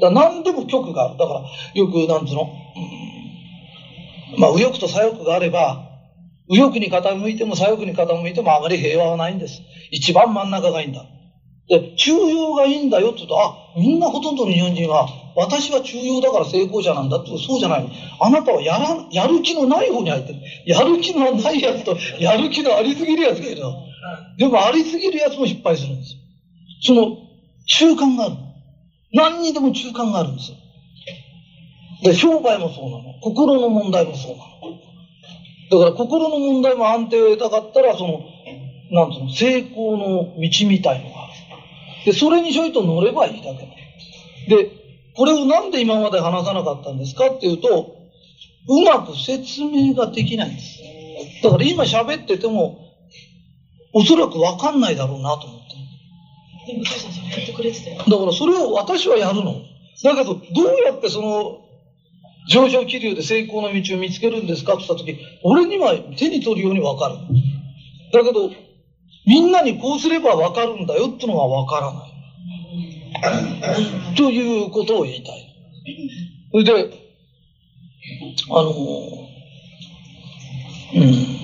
[0.00, 1.18] だ何でも局がある。
[1.18, 1.42] だから、
[1.74, 2.48] よく、なんつうの、
[4.38, 5.88] まあ、右翼と左翼があれば、
[6.48, 9.60] 右翼に傾いても左翼に傾いてもあまり平和はないんです。
[9.90, 11.04] 一番真ん中がいいんだ。
[11.72, 17.88] で、中庸がいいんだよって言うと、あ、みんなほとんどの日本人は、私は中庸だから成功者なんだって、そうじゃないの。
[18.20, 20.40] あなたはやら、やる気のない方に入ってる。
[20.66, 23.72] やる気のないやつと、やる気のありすぎるやつがいるの。
[24.36, 26.18] でも、ありすぎるやつも失敗するんですよ。
[26.82, 27.16] その、
[27.64, 28.40] 中間があるの。
[29.14, 30.58] 何にでも中間があるんですよ。
[32.02, 33.14] で、商売もそうなの。
[33.22, 34.52] 心の問題もそうなの。
[35.70, 38.20] だから心の問題も安定を得たかったら、その、
[38.90, 41.31] なんつうの、成功の道みたいのがある。
[42.04, 43.68] で、それにちょいと乗ればいいだけ
[44.48, 44.70] で、
[45.14, 47.96] これをなんで今まで話さなかったんですかっていうと、
[48.68, 50.78] うまく説明ができないんです。
[51.42, 52.78] だから今喋ってても、
[53.92, 55.60] おそらくわかんないだろうなと思っ
[56.66, 56.72] て。
[56.72, 57.98] でも、さんそれやってくれてたよ。
[57.98, 59.60] だからそれを私はやるの。
[60.02, 60.42] だけど、どう
[60.84, 61.60] やってその、
[62.48, 67.16] 上昇気流で成功の道を見つけるんですかって言った時、俺には手に取るようにわかる。
[68.12, 68.50] だけど、
[69.26, 72.12] みんなにこうすればわかるんだよってのがわからない。
[74.16, 75.54] ということを言いたい。
[76.50, 76.90] それで、
[78.50, 78.72] あの、
[80.94, 81.42] うん。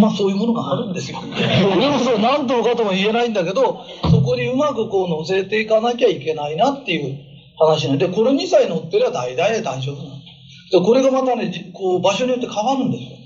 [0.00, 1.20] まあそういうものがあるんですよ。
[1.22, 7.18] 俺もそう何とかとも言えないんだけど、そこにうまくこう乗せていかなきゃいけないなっていう
[7.58, 10.16] 話なんで、これにさえ乗ってりゃ大体大丈夫なの。
[10.70, 13.21] で、これがまたね、こう場所によって変わるんですよ。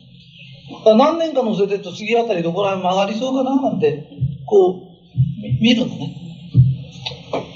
[0.84, 4.08] だ何年か乗せてると次あたりどこら辺曲がりそうかななんて、
[4.46, 4.76] こう、
[5.60, 6.16] 見るのね。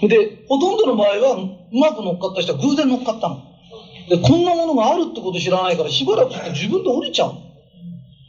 [0.02, 1.34] で、ほとんどの場合は、
[1.72, 3.42] うまく乗っかった人は偶然乗っかったの。
[4.08, 7.34] で、こんなものがあるってこと知らないから、しばらくすると自分で降りちゃう。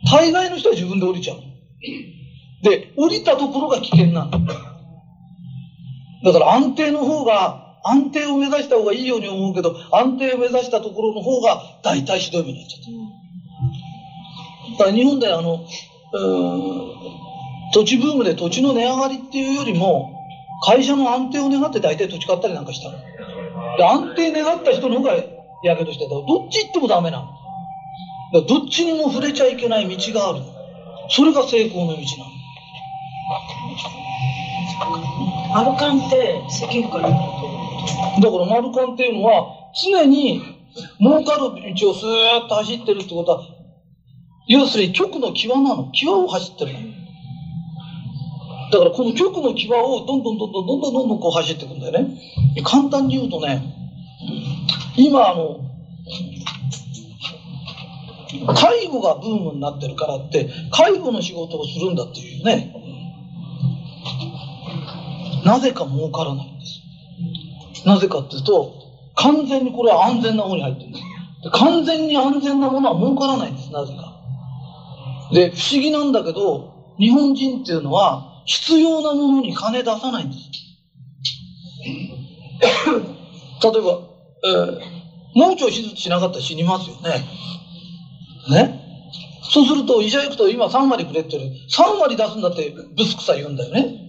[0.10, 1.38] 大概の人は自分で降りちゃう。
[2.64, 4.32] で、降りたところが危険なの。
[6.24, 13.21] だから安定の方が、安定を目指した方がいいように思うけど、安定を目指したところの方が大体ひどい目になっちゃった。
[14.72, 15.66] だから日本であの、
[16.14, 17.02] うーん
[17.74, 20.12] 土地ブームで土地の値上がりっていうよりも、
[20.64, 22.98] 会社の安定を願って大体土地買ったりなんかしたの。
[23.78, 25.16] で、安定願った人の方が
[25.64, 26.10] やけどしてた。
[26.10, 27.28] どっち行ってもダメなの。
[28.46, 30.46] どっちにも触れちゃいけない道があるの。
[31.10, 32.32] それが成功の道なの。
[35.54, 40.42] アルカンって世間からだからマルカンっていうのは、常に
[41.00, 43.42] 儲かる道をスーッと走ってるってことは、
[44.48, 45.92] 要するに極の際なの。
[45.94, 46.80] 際を走ってるの。
[48.72, 52.18] だからこの極の際をどんどんどんどんどんどんどんどんこう走っていくんだよね。
[52.64, 53.62] 簡単に言うとね、
[54.98, 55.60] 今あの、
[58.56, 62.76] 介護がブームになってるからって、介護の仕事をするんだっていうね。
[65.46, 67.88] なぜか儲からないんです。
[67.88, 68.74] なぜかっていうと、
[69.16, 71.04] 完全にこれは安全な方に入ってるんです。
[71.52, 74.11] 完全に安全なものは儲からないんです、なぜか。
[75.34, 80.42] で、不思議なんだけど、日本人っていうのは、必要なものに金出さないんです。
[83.64, 84.00] 例えば、
[84.44, 84.80] えー、
[85.36, 87.24] 盲腸手術しなかったら死にますよね。
[88.50, 88.82] ね
[89.54, 94.02] そうすると、医者行くと今3割くれって言う3割出すんだってブスくさ言うんだよね。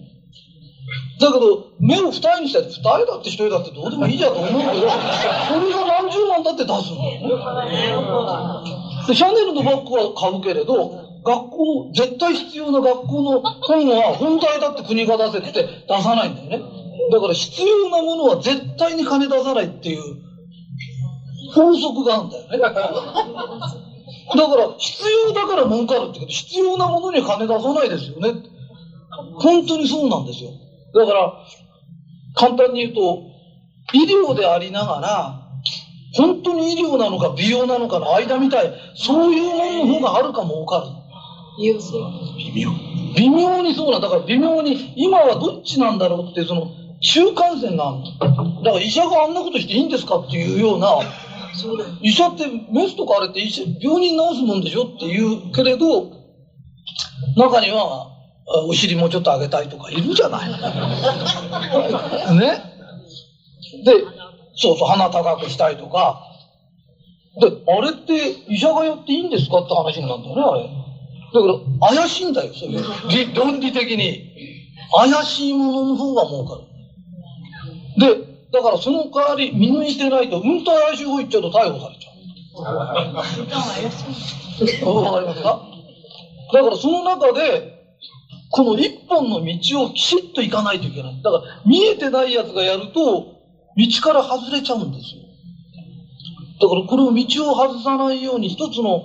[1.19, 9.07] だけど、目を二重にしたら、二重だって一重だってどうでもいいじゃんと思うけど、それが何十万だって出すんだよね。
[9.07, 16.59] で、シャネルのバッグは買うけれど、学校、絶対必要な学校の本は本体だって国が出せって出さないんだよね。
[17.11, 20.01] だから必要なものは絶対に金出さないっていう
[21.53, 22.57] 法則があるんだよね。
[24.35, 28.33] だから、必要だから儲かるってけど、必要なものに金出さないですよね。
[29.39, 30.51] 本当にそうなんですよ。
[30.93, 31.33] だから、
[32.35, 33.21] 簡単に言うと、
[33.93, 35.39] 医療でありながら、
[36.15, 41.02] 本当に医療なのか美容なのかの間みたい、そういうものの方があるかもわかる。
[42.37, 42.71] 微妙。
[43.15, 48.63] 微妙にそうなんだから微妙に、今はどっちなんだろうって、その、中間線があるの。
[48.63, 50.99] だから医者があんなことしていいんですかっていうような、
[52.01, 56.07] 医者ってメスとかあれって医者病人治すもんでしょっていうけれど、
[57.35, 58.07] 中には、
[58.45, 60.49] あお尻もうちょっと上げたいとかいるじゃない。
[62.35, 62.51] ね？
[63.85, 64.03] で、
[64.55, 66.19] そうそう、鼻高くしたいとか。
[67.39, 70.82] で、あれって医者がやっていいんですかって話になるんだよね、あれ。
[71.33, 71.55] だから、
[71.97, 72.71] 怪しいんだよ、それ。
[73.25, 74.33] 理論理的に。
[74.95, 76.61] 怪しいものの方が儲かる。
[77.97, 78.15] で、
[78.51, 82.63] だからその代わり見抜いてないと、うんと怪しい方行っちゃうと逮捕されちゃう。
[82.63, 83.23] わかりま
[85.33, 85.59] すか？
[86.53, 87.73] だからその中で、
[88.51, 91.21] この一本の道をきちっと行かないといけない。
[91.23, 93.25] だから見えてないやつがやると、
[93.75, 95.23] 道から外れちゃうんですよ。
[96.61, 99.01] だからこれを道を外さないように、一つの、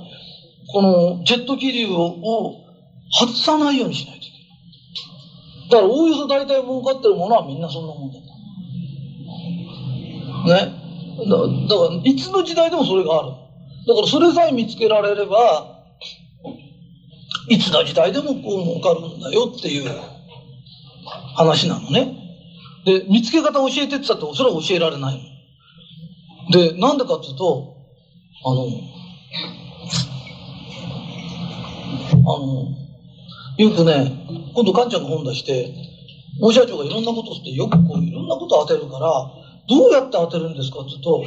[0.70, 2.54] このジェット気流を
[3.10, 5.70] 外さないようにしないといけない。
[5.70, 8.28] だからおおよそ大体儲かってるものはみんなそんなもんだと。
[10.48, 10.88] ね。
[11.18, 13.28] だだから、いつの時代でもそれがある。
[13.86, 15.78] だからそれさえ見つけられれば、
[17.48, 19.90] いつの時代でもこう儲かるんだよっていう
[21.34, 22.08] 話なのね。
[22.84, 26.52] で、見つけ方教えてって言ったってそれは教えられないの。
[26.52, 27.74] で、なんでかっていうと、
[28.44, 28.66] あの、
[32.12, 32.68] あの、
[33.56, 35.74] よくね、今度かんちゃんが本出して、
[36.40, 39.30] 大社長がいろんなことをして、よくこういろんなことを当てるから、
[39.68, 41.24] どうやって当てるんですかって言うと、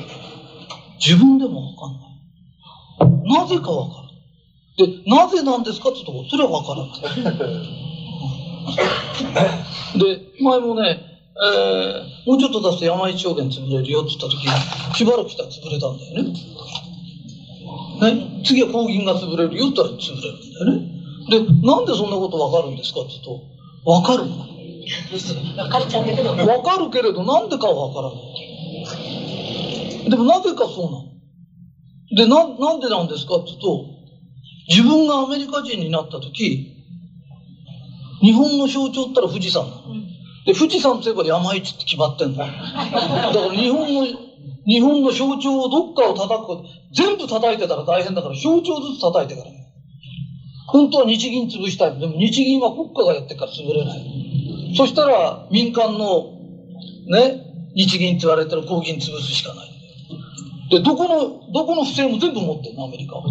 [1.00, 3.42] 自分でもわかんない。
[3.42, 4.02] なぜかわか
[4.78, 4.88] る。
[4.88, 7.82] で、なぜなんですかって言うと、それはわからない。
[10.00, 11.12] で、前もね、
[11.44, 14.48] えー、もうちょっと出すと山一証券潰れるよって言った時、
[14.98, 16.34] しばらくしたら潰れたんだよね。
[18.02, 20.92] ね、次は抗銀が潰れるよって言ったら潰れるんだよね。
[21.30, 24.36] で、なんでそんなことわかるんですかって言うと、わかるの。
[25.56, 26.30] 分かっちゃうんだけど。
[26.32, 30.10] わかるけれど、なんでかはわからない。
[30.10, 31.12] でもなぜかそうなの。
[32.16, 33.86] で、な、なんでなんですかって言うと、
[34.68, 36.68] 自分がアメリカ人になった時、
[38.22, 39.82] 日本の象徴って言ったら富士山なの。
[40.46, 42.38] で、富士山といえば山一って決まってんの。
[42.38, 44.06] だから日本の、
[44.66, 49.52] 日本の象徴をどっかを叩くこと、全部叩いてたら大変だから、象徴ずつ叩いてから。
[50.68, 52.00] 本当は日銀潰したい。
[52.00, 54.74] でも日銀は国家がやってから潰れない。
[54.78, 56.32] そしたら民間の、
[57.08, 57.36] ね、
[57.76, 59.70] 日銀って言われてる公銀潰すしかない。
[60.70, 63.26] で、どこの、どこの不正も全部持ってるの、アメリカは。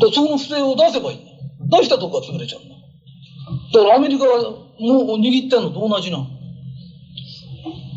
[0.00, 1.38] で、その不正を出せばいいんだよ。
[1.80, 2.74] 出したとこは潰れちゃうんだ。
[3.78, 6.33] からアメリカがもう握ってんのと同じなの。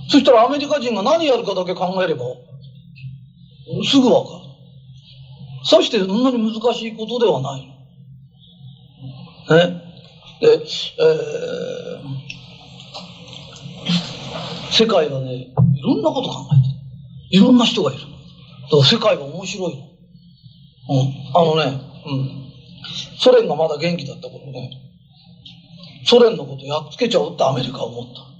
[0.10, 2.26] そしたらアメリカ人が何やるかだけ考えれば、
[3.84, 4.48] すぐわかる。
[5.66, 7.62] さしてそんなに難しいことではない。
[9.50, 9.82] ね。
[10.40, 12.28] で、えー、
[14.72, 17.42] 世界はね、いろんなこと考えてる。
[17.44, 18.02] いろんな人がいる。
[18.02, 19.88] だから世界は面白いの。
[20.90, 21.14] うん。
[21.36, 22.48] あのね、うん。
[23.20, 24.70] ソ連がまだ元気だった頃ね、
[26.06, 28.37] ソ連のことやっつけちゃおうってアメリカは思った。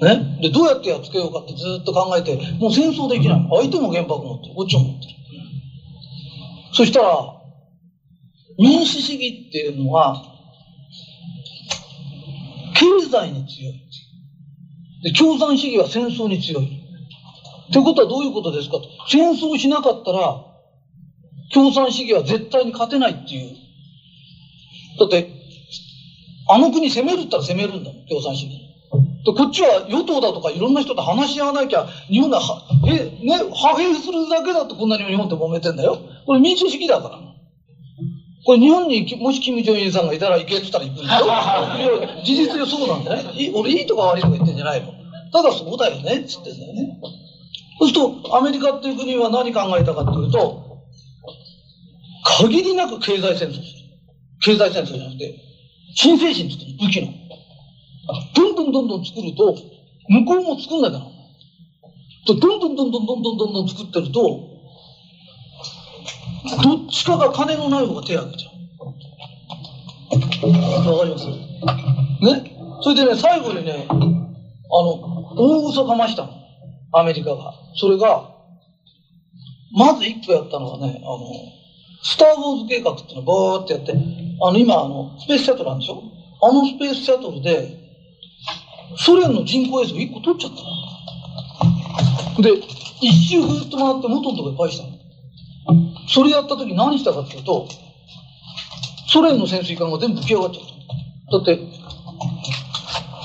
[0.00, 0.38] ね。
[0.40, 3.48] で、どうやってやっつけようかってずっと考えて、もう戦争できない。
[3.50, 4.54] 相手も原爆持ってる。
[4.54, 5.14] こっちも持ってる。
[6.72, 7.40] そしたら、
[8.58, 10.22] 民主主義っていうのは、
[12.74, 13.80] 経済に強い。
[15.02, 16.80] で、共産主義は戦争に強い。
[17.70, 18.84] ってことはどういうことですかと。
[19.08, 20.46] 戦争しなかったら、
[21.52, 23.56] 共産主義は絶対に勝てないっていう。
[24.98, 25.28] だって、
[26.48, 28.69] あの国攻めるったら攻めるんだもん、共産主義。
[29.24, 35.98] で、こっちは与党だとかいろんな人と話し合わなきゃ、日本がは、え、ね、派兵するだけだとこんなに日本って揉めてんだよ。
[36.26, 37.18] これ民主主義だから。
[38.44, 42.22] これ日本にもし金正恩さんがいたら行けって言ったら行くんだよ。
[42.24, 43.50] 事実上そうなんだよね。
[43.54, 44.92] 俺いいとか悪いとか言ってんじゃないの。
[45.32, 46.98] ただそうだよねって言ってんだよね。
[47.78, 50.80] そうすると、アメリカっていう国は何考えたかっていうと、
[52.38, 53.64] 限りなく経済戦争する。
[54.42, 55.34] 経済戦争じゃなくて、
[55.94, 57.19] 新精神って言って武器の。
[58.34, 59.54] どんどんどんどん作ると、
[60.08, 61.10] 向こうも作んなきゃなら。
[62.26, 64.20] どんどんどんどんどんどんどんどん作ってると、
[66.62, 68.52] どっちかが金のない方が手を挙げちゃう。
[70.90, 71.26] わかります？
[71.26, 71.36] ね？
[72.82, 74.08] それでね、最後にね、あの、
[75.36, 76.32] 大嘘かましたの。
[76.92, 77.52] アメリカが。
[77.76, 78.28] それが、
[79.72, 81.30] まず一個やったのはね、あの、
[82.02, 83.92] スター・ウォーズ計画っていうのをバーってやって、
[84.42, 86.02] あの、今、あの、スペースシャトルなんでしょ？
[86.42, 87.79] あのスペースシャトルで、
[88.96, 90.52] ソ連の人工衛星1個取っちゃっ
[92.36, 92.42] た。
[92.42, 92.50] で、
[93.00, 95.00] 一周ぐるっと回って元のところに返したの。
[96.08, 97.68] それやった時何したかっていうと、
[99.06, 100.64] ソ連の潜水艦が全部浮き上がっちゃっ
[101.30, 101.38] た。
[101.38, 101.56] だって、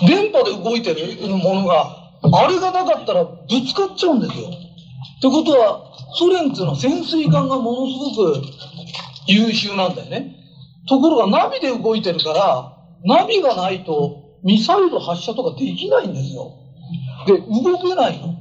[0.08, 4.48] 電波で動いてるものが、あれがなかったらぶつかっちゃうんですよ。
[4.48, 8.42] ってことは、ソ連っていうのは潜水艦がものすごく
[9.28, 10.36] 優秀なんだよね。
[10.88, 12.72] ところがナビで動いてるから、
[13.04, 16.54] ナビがないとミサイル発射とかできないんですよ。
[17.26, 18.36] で、動けないの。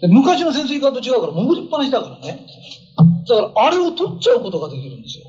[0.00, 2.44] で昔の潜水艦と違うから潜りっぱなしだからね。
[3.28, 5.24] だからあれを取っちゃうことができるんですよ。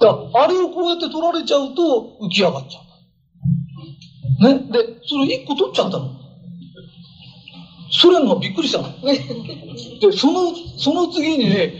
[0.00, 2.80] だからあれをこうやって取られちゃうと浮き上がっちゃ
[4.40, 4.54] う。
[4.54, 4.54] ね。
[4.70, 6.12] で、それ一個取っちゃったの。
[7.92, 8.88] ソ連がびっくりしたの。
[9.02, 11.72] で、その、その次にね、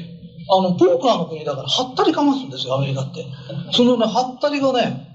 [0.51, 3.25] あの、ポーカーの国だから、はったりかますんですよ、アメリカって。
[3.73, 5.10] そのね、はったりがね、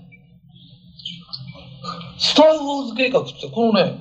[2.18, 3.94] スター・ウォーズ計画って、このね、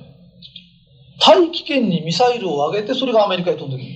[1.19, 3.87] 大気圏にミサイルを上げて、それがアメリカへ飛んでくる。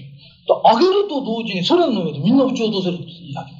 [0.47, 3.59] 上げると同時にソ連の上でみんな撃ち落とせるって言い始め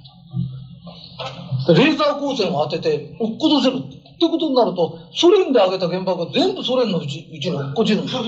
[1.67, 1.74] た。
[1.74, 4.00] レーザー光線を当てて落っことせるって。
[4.28, 8.24] ことになると、ソ連で上げた原爆が全部ソ連のうちうちに落っこちるんですよ。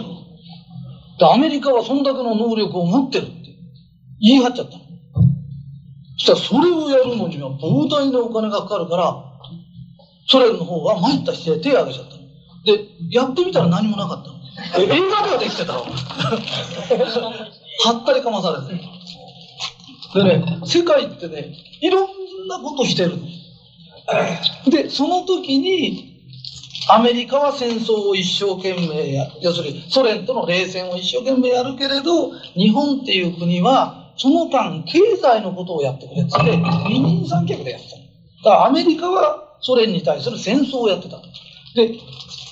[1.20, 3.34] で、アメリカはそんだけの能力を持ってるって
[4.22, 4.84] 言い張っちゃったの。
[6.18, 9.14] そしたらそれをやるのには膨大なお金がかかるから、
[10.30, 12.11] ソ連の方が参った姿勢で手を挙げちゃった。
[12.66, 14.36] で、やってみたら何もなかったの。
[14.78, 15.82] え映画ではできてたの？
[17.84, 18.82] はったりかまされて。
[20.14, 23.24] でね、世界ってね、いろんなことしてるの。
[24.70, 26.12] で、その時に、
[26.90, 38.04] アメリカは戦争を一生懸命や、要するにソ連との冷戦を一生懸命やるけれど、日本っていう国は、その間、経済のことをやってくれって言って、二人三脚でやってたの。
[38.04, 38.10] だ
[38.44, 41.24] からアメリカはソ連に対する戦争をやってたと。
[41.76, 41.96] で、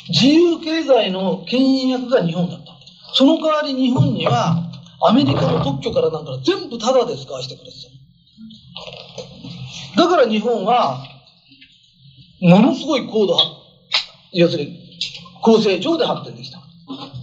[0.10, 2.78] 自由経済の牽引役が日本だった。
[3.14, 7.78] その代わり日本には、アメリカの特許からなんか全部タダで使わせてくれて
[9.96, 10.04] た。
[10.04, 11.04] だから日本は、
[12.42, 13.50] ものすごい高度発、
[14.32, 14.80] 要するに、
[15.42, 16.60] 高成長で発展できた。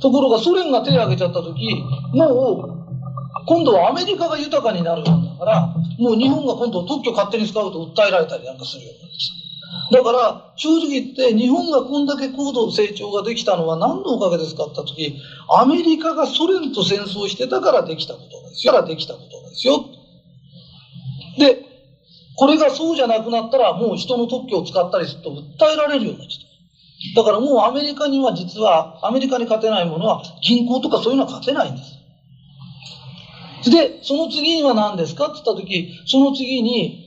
[0.00, 1.74] ところがソ連が手を挙げちゃった時、
[2.12, 2.86] もう、
[3.46, 9.45] 今度はアメリカが豊かになるんだから、もう日本が今度特許勝手に使うと訴えられたりなんかするようになってきた。
[9.92, 15.14] だから、正直言って、日本がこんだけ高度成長ができたのは何のおかげですかって言った時、
[15.48, 18.72] アメリカがソ連と戦争してたからできたことですよ。
[18.72, 19.84] からできたことですよ。
[21.38, 21.56] で、
[22.36, 27.22] これがそうじゃなくなったら、もう人の特許を使ったりすると訴えられるようになっちゃった。
[27.22, 31.82] だからもうアメリカには実は、アメリカに勝てないものは銀行とかそういうのは勝てないんで
[33.64, 33.70] す。
[33.70, 37.05] で、その次には何ですかって言った時、その次に、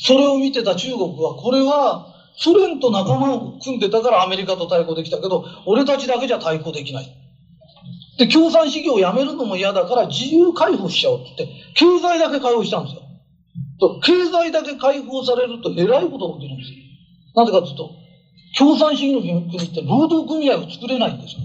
[0.00, 7.14] それを見てた中国は、これはソ連と仲間を組んでたからアメリカと対抗できたけど、俺たちだけじゃ対抗できない。
[8.18, 13.02] で、共産主義をやめるのも嫌だから自由解放しちゃおうって言って、経済だけ解放したんですよ。
[13.80, 16.76] と経済だけ解放されるとえらいことが起きるんですよ。
[17.34, 17.90] なぜかというと、
[18.56, 21.40] 共産主義の国って労働組合を作れないんですよ。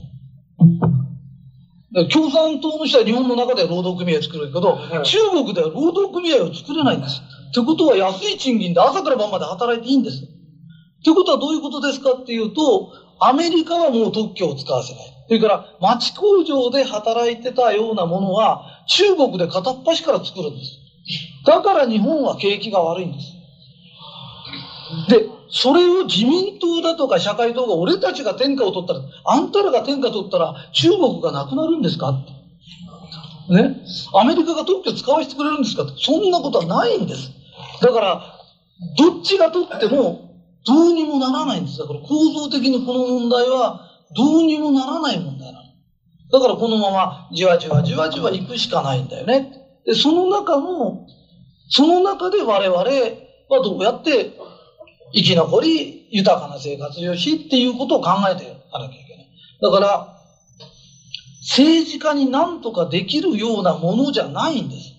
[2.12, 7.22] 共産党の人は日本の中では労働組合を作るけど、中国では労働組合を作れないんです。
[7.50, 10.24] ってことは安い賃金で朝から晩まで働いていいんです。
[10.24, 15.04] ってことはどういうことですかっていうと、アメリカはもう特許を使わせない。
[15.28, 20.80] それから町工場で働いてたようなものは中国で片っ端から作るんです。
[21.46, 23.26] だから日本は景気が悪いんです。
[25.10, 32.12] で、それを自民党だとか社会党が俺たちが天下を取ったら、あんたらが天下取ったら中国がなくなるんですか。
[33.50, 33.78] ね？
[34.16, 35.86] アメリカが特許使わせてくれるんですか。
[35.96, 37.30] そんなことはないんです。
[37.82, 38.40] だから、
[38.98, 41.78] どっちが取ってもどうにもならないんです。
[41.78, 45.66] だから構造的にこの問題はどうにもならない問題なの。
[46.32, 49.52] だからこのままじわじわじわじわ行くしかないんだよね。
[49.86, 51.06] で、その中の、
[51.70, 54.32] その中で我々はどうやって
[55.14, 59.28] 生き残り、豊かな生活をしっていうことを考えていかなきゃいけない。
[59.62, 60.14] だから、
[61.42, 64.94] 政治家に何とかできるようなものじゃないんです。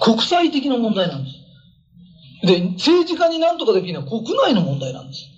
[0.00, 2.46] 国際的な問題なんです。
[2.46, 5.28] で、政治家に何とかできるのは国内の問題なんです。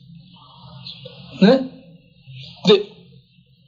[1.42, 1.58] ね。
[2.66, 2.82] で、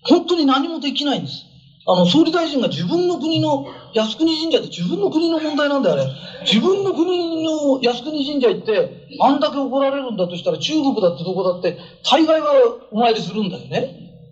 [0.03, 1.47] 本当に何もできないんです。
[1.85, 6.07] あの、総理大臣が自分の国の靖国神社って自分の国の問題なんだよ、あれ。
[6.47, 8.89] 自分の国の靖国神社行って、
[9.21, 11.77] あんだけ怒られるんだとしたら中国だってどこだって、
[12.09, 13.81] 大概はお参りするんだよね。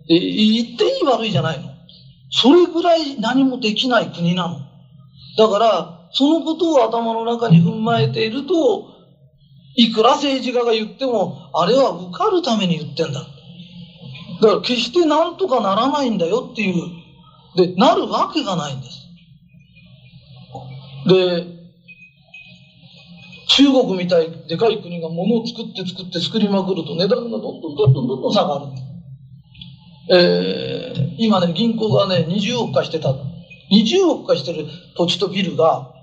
[0.07, 1.65] で言っていい悪いじゃないの。
[2.31, 4.59] それぐらい何もできない国なの。
[5.37, 8.91] だから、そのことを頭の中に踏まえていると、
[9.75, 13.25] いくら政治家が言っても、あれは受かるために言ってんだ。
[14.41, 17.01] だから決してなんとかならないんだよっていう。
[17.55, 19.07] で、なるわけがないんです。
[21.07, 21.61] で、
[23.49, 28.65] 中国みたいでかい国が物を作って作って作りまくると値段がどんどんどんどんどん下がる。
[30.09, 33.13] えー、今ね、銀行がね、20億貸してた。
[33.71, 35.93] 20億貸してる土地とビルが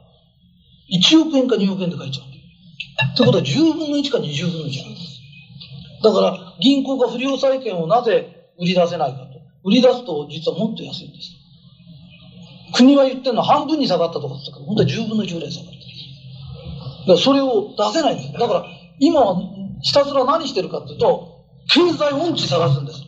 [0.90, 2.28] 1億円か2億円で買えちゃう。
[3.12, 5.20] ってことは10分の1か20分の1なんです。
[6.02, 9.27] だから銀行が不良債権をなぜ売り出せないか。
[9.64, 11.32] 売り出すと実はもっと安いんです。
[12.74, 15.78] 国は言ってるのは半分に下がったとかって言ったけど、本当は10分の1ぐらい下がった。
[15.78, 15.84] だ
[17.06, 18.32] からそれを出せないんです。
[18.32, 18.64] だから
[18.98, 19.40] 今は
[19.82, 23.02] ひたすら何してるかっていうと、経済音痴探すんです。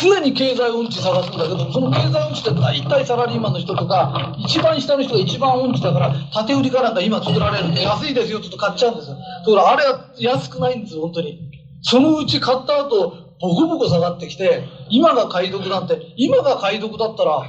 [0.00, 9.16] 常に経済音痴探すんだけど、その経済音痴って大体サラリーマンの人とか、一番下の人が一番音痴だから、縦売りかなんか今作られるんで安いですよって言うと買っちゃうんですよ。
[9.16, 11.38] だからあれは安くないんですよ、本当に。
[11.82, 17.42] そのうち買った後、ボコボコ下がってきて、今が買い得なんて、今が買い得だったら、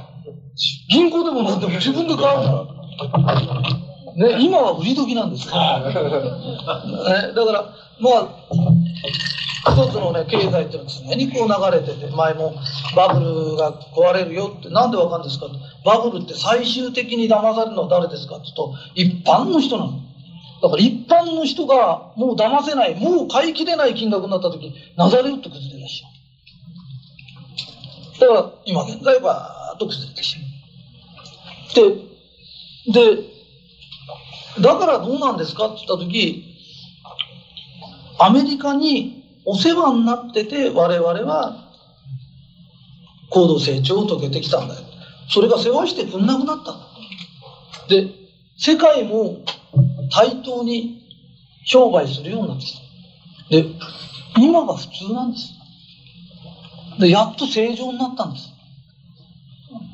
[0.88, 3.76] 銀行でもなんでも自分で買うから。
[4.16, 5.54] ね、今は売り時なんですよ。
[5.54, 7.68] ね、だから、
[8.00, 12.54] まあ、一つのね、経済っていうのは常にこう流れてて、前も
[12.94, 15.46] バブルが壊れるよって、なんでわかるんですか
[15.84, 20.00] バブルって最終的に騙されるのは誰ですかって言うと、一般の人なの。
[20.62, 26.10] だから一般の人がもう騙せない、もう買い切れない金額になった時、なざれ打って崩れ出しちゃう。
[28.18, 30.44] だから今現在バーッと崩れてしま
[31.84, 31.98] う。
[32.94, 33.22] で、で、
[34.62, 36.54] だからどうなんですかって言った時、
[38.18, 41.70] アメリカにお世話になってて我々は
[43.30, 44.80] 高度成長を遂げてきたんだよ。
[45.28, 46.74] それが世話してくんなくなった。
[47.88, 48.08] で、
[48.56, 49.40] 世界も
[50.10, 51.02] 対等に
[51.64, 52.80] 商売するようになってきた。
[53.50, 53.64] で、
[54.38, 55.52] 今が普通なんです。
[57.00, 58.52] で、やっと正常になったんです。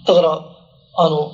[0.06, 0.44] だから、
[0.96, 1.32] あの、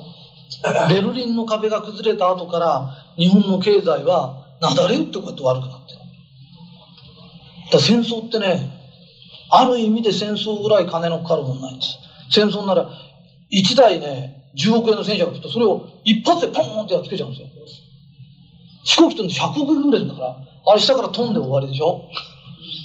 [0.89, 5.99] ベルリンの壁が崩れた後から日本の経済はなだれ打ってこうやって悪くなってる。
[7.71, 8.71] だ戦争ってね、
[9.49, 11.97] ある意味で戦争ぐらい金のかかるもんないんです。
[12.31, 12.89] 戦争なら、
[13.51, 17.47] 1台ね、10億円の戦車が来ると、それを一発でポンってやっつけちゃうんですよ。
[18.89, 20.35] 飛行機飛んで100億ぐらいだから、
[20.65, 22.01] あれ下から飛んで終わりでしょ？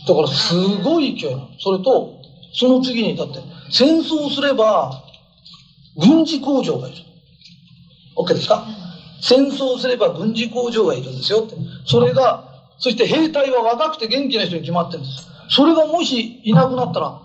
[0.07, 1.49] だからすごい勢いな。
[1.59, 2.21] それと、
[2.53, 3.41] その次に、だって、
[3.71, 5.03] 戦争すれば、
[5.97, 6.99] 軍事工場がいる。
[8.17, 8.67] OK ですか？
[9.23, 11.57] 戦争すれば軍事工場がいるんですよって。
[11.87, 12.45] それが、
[12.79, 15.27] そして兵隊は若くて元気な人に決まってるんです。
[15.49, 17.19] それがもしいなくなったら、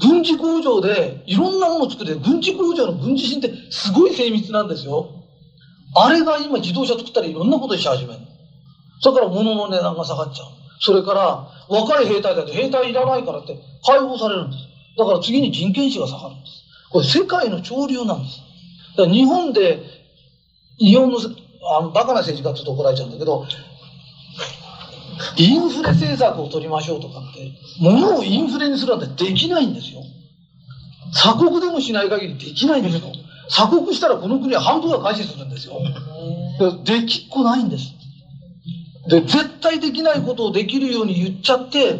[0.00, 5.17] 軍事工場でいろんなものを作って、軍事工場の軍事心ってすごい精密なんですよ。
[5.94, 8.20] あれが今自動車作ったらいろんなことし始める。
[9.02, 10.48] だから物の値段が下がっちゃう。
[10.80, 14.64] それから、若い兵隊だと兵隊いらないからって解放されるんです。
[14.96, 16.62] だから次に人件費が下がるんです。
[16.90, 18.40] これ世界の潮流なんです。
[18.96, 19.80] だから日本で、
[20.78, 21.18] 日本の、
[21.70, 23.44] あの、バカな政治家って言うと怒られちゃうんだけど、
[25.36, 30.02] インフレ政策を取りましょうとかって、物をインフレにするなんてできないんですよ。
[31.12, 33.12] 鎖国でもしない限りできないんですよ。
[33.48, 35.80] 鎖国したらこの国は半分は開始するんですよ。
[36.84, 37.94] できっこないんです。
[39.08, 41.98] で、絶対できないことをできるように言っちゃって、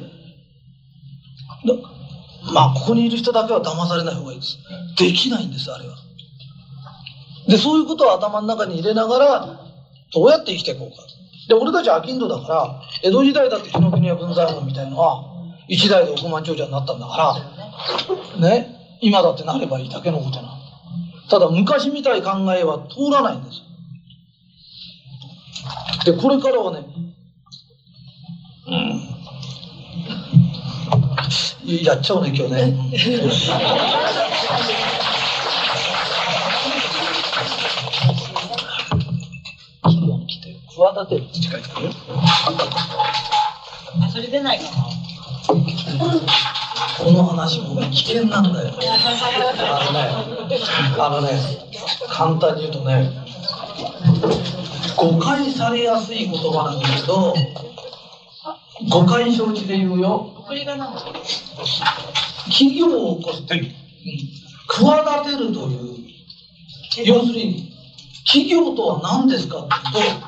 [2.52, 4.58] まあ、ここにいる人だけは騙されない方がいいです。
[4.96, 5.96] できないんです、あれは。
[7.48, 9.60] で、そういうことを頭の中に入れながら、
[10.12, 11.02] どうやって生きていこうか。
[11.48, 15.24] で、俺たちは商人だから、江戸時代だって日の国は文左衛門みたいのは、
[15.66, 17.40] 一代で億万長者になったんだか
[18.38, 20.57] ら、ね、今だってなればいいだけのことなの。
[21.28, 23.60] ただ、昔みたい考えは通らないんです。
[26.06, 26.86] で、これからはね、
[28.66, 28.70] う
[31.70, 31.82] ん。
[31.82, 32.72] やっちゃうね、今日ね。
[39.82, 40.06] 企
[41.06, 41.92] て、るって書いてある
[44.10, 44.70] それ出ないかな。
[46.98, 48.74] この話もね、危険なんだよ。
[48.76, 50.08] あのね、
[50.98, 51.30] あのね、
[52.08, 53.10] 簡単に言うとね、
[54.96, 57.34] 誤解されやすい言葉なんだけど、
[58.90, 60.34] 誤解承知で言うよ。
[62.50, 67.72] 企業を起こす、うん、企てるという、要するに、
[68.26, 70.26] 企業とは何ですかっていうと、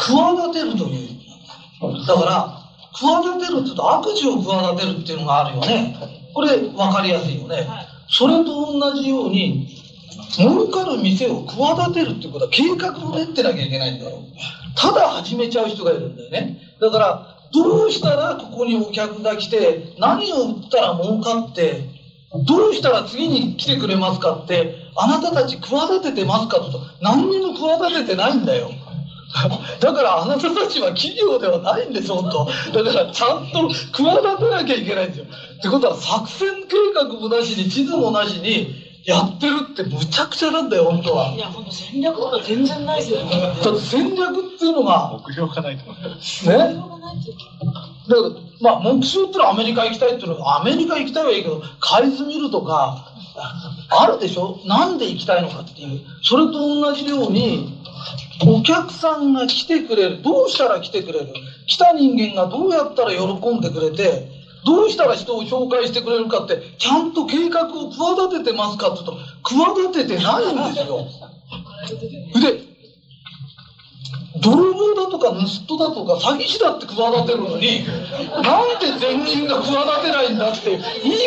[0.00, 2.06] 企てるという。
[2.06, 2.61] だから、
[2.92, 5.96] 企てるって言うと悪事を企てるっていうのがあるよね。
[6.34, 7.66] これ分かりやすいよね。
[8.08, 9.66] それと同じように、
[10.36, 14.22] 儲かる店を企てるってことは計画を練ってなきゃいけないんだよ。
[14.74, 16.58] ただ始めちゃう人がいるんだよね。
[16.80, 21.80] だから、どうしたらここにお客が来て、何を売ったら儲かって、
[22.46, 28.70] どうしたら次に来てくれますかって、あなたたち企ててますかと、何にも企ててないんだよ。
[29.80, 32.82] だからあなたたちは企業ではないんです、本当。
[32.84, 35.24] だからちゃんと企てなきゃいけないんですよ。
[35.24, 38.74] ってことは作戦計画もなしに地図もなしに
[39.04, 41.28] やってるってむちゃくちゃなんだよ、本当は。
[41.28, 43.30] いや、ほんと戦略とか全然ないですよね。
[43.62, 45.84] だって戦略っていうのが、目標がないと。
[45.86, 46.20] ね。
[46.20, 47.36] しょうがないっていう
[48.08, 54.60] だから、まあ、目標ってのはアメリカ行きたいっていうのは、アメリカ行きたいはいいけど、海図見るとか、あるでしょ？
[54.64, 56.00] なんで行きたいのかっていう。
[56.22, 57.72] それと同じように、
[58.46, 60.22] お客さんが来てくれる。
[60.22, 61.32] どうしたら来てくれる？
[61.66, 64.28] 来た人間がどうやったら喜んでくれて、
[64.64, 71.06] どうしたら人を紹介してくれるかって、ちゃんと計画を企ててますかって言うと、企ててないんですよ。
[72.40, 72.60] で、
[74.42, 77.86] 泥棒だとか盗人だとか詐欺師だって企てるのに
[78.42, 80.80] なんで善人が企てないんだっていい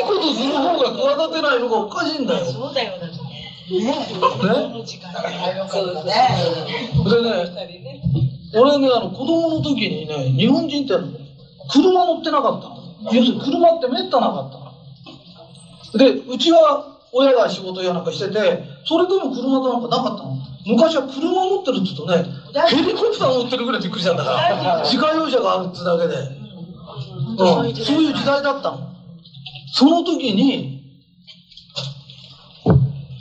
[0.03, 2.45] ことする方が企てないのがおかしいんだよ。
[2.45, 3.07] そうだよ、ね。
[3.07, 3.81] ね
[4.85, 6.11] 時間が早かったね。
[7.09, 8.01] でね
[8.53, 10.93] 俺ねあの子供の時にね日本人って
[11.71, 14.51] 車乗ってなかったの要するに車ってめったなかっ
[15.91, 22.25] たのでうちは親が仕事やなんかしててそれでも車なんかなかったの昔は車持ってるって言うとね
[22.67, 26.15] ヘリコプター乗ってるぐらいびっくりしたんだから 自家用車があるってだけで、
[27.37, 28.89] うん、そういう時代だったの。
[29.73, 30.81] その時に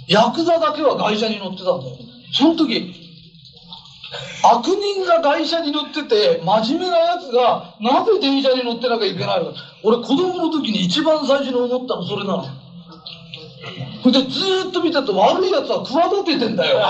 [0.06, 1.96] ヤクザだけは外車に乗ってたんだよ。
[2.32, 2.94] その時
[4.42, 9.58] 悪人が外車に乗ってて真面目なやつがなぜ電車に乗ってなきゃいけないのか。
[9.82, 12.46] 俺子供の時に一番最初に思ったのそれなの
[14.04, 16.76] それでずーっと見てると悪いやつは企ててんだよ。
[16.76, 16.84] ね、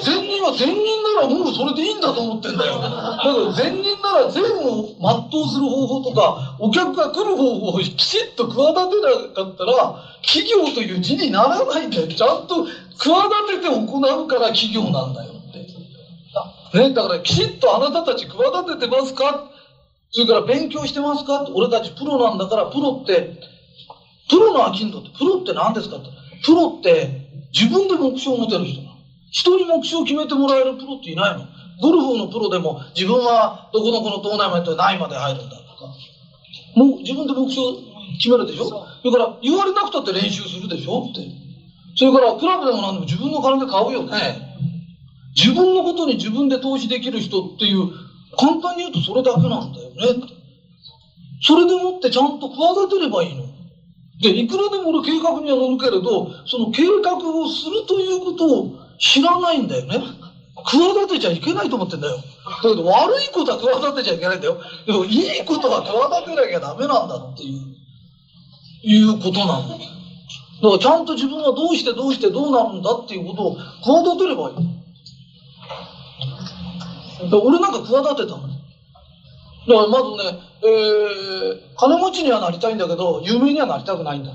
[0.00, 2.74] 善人は善人ならもうそれでいいんだと思ってんだよ。
[2.74, 12.06] だから善人なら善を全うする方法とか、お客が来る方法をきちっと企てなかったら、企業という字にならないんだよ。
[12.06, 12.64] ちゃんと
[12.96, 15.66] 企てて行うから企業なんだよって。
[16.78, 19.55] ね、だからきちっとあなたたち企ててますか
[20.10, 21.42] それから勉強してますか？
[21.42, 23.28] って俺たちプロなんだから、プロって、
[24.28, 26.06] プロのアキンドって、プロって何ですかって。
[26.44, 27.08] プロって
[27.52, 28.96] 自分で目標を持てる人なの。
[29.30, 31.44] 人に目標を決めてもらえるプロっていないの。
[31.80, 35.92] ゴルフのプロでも自分はどこどこのトーナメントで何位まで入るんだとか。
[36.74, 37.76] もう自分で目標
[38.16, 38.66] 決めるでしょ？
[38.66, 41.00] それから言われなくたって練習するでしょ？
[41.00, 41.20] って。
[41.96, 44.36] それからクラブでも何でも自分の金で買うよね。
[45.34, 47.88] 自分のことに自分で投資できる人っていう
[48.36, 50.34] 簡単に言うとそれだけなんだよねって。
[51.42, 53.44] それでもってちゃんと企てればいいの。
[54.20, 58.66] で、いくらでも俺計画には乗るけれど、その計画をするということを
[58.98, 60.00] 知らないんだよね。
[60.64, 62.16] 企てちゃいけないと思ってんだよ。
[62.16, 64.58] だけど悪いことは企てちゃいけないんだよ。
[64.86, 67.60] でもいいことは企てなきゃダメなんだっていう、
[68.82, 69.68] いうことなの。
[69.68, 69.86] だか
[70.62, 74.56] らちゃんと自分はどうしてどうしてどうなるんだっていうことを企てればいい。
[77.32, 78.48] 俺なんか企てたの。
[78.48, 84.32] だからまずね、えー、金持ちにはなりたいんだけど、有名にはなりたくないんだ。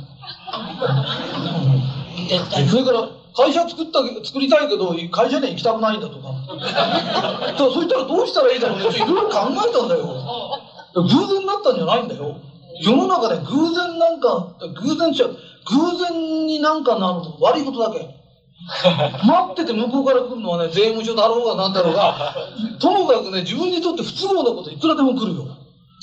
[2.70, 6.34] それから、会社作った、作りたいけど、会社には行きたくないんだとか。
[6.48, 10.06] だからそう言ったらどうしたらいいだろうねっていろいろ考えたんだよ。
[10.96, 12.38] 偶然だったんじゃないんだよ。
[12.82, 18.21] 世の中で偶然なんか、偶然ちゃう、偶然になんかなるの悪いことだけ。
[19.26, 22.34] 待ってて向こうから来るのはね、税務署だろうがなんだろうが、
[22.80, 25.48] ともかくね、自分にとって不都合なこといくらでも来るよ。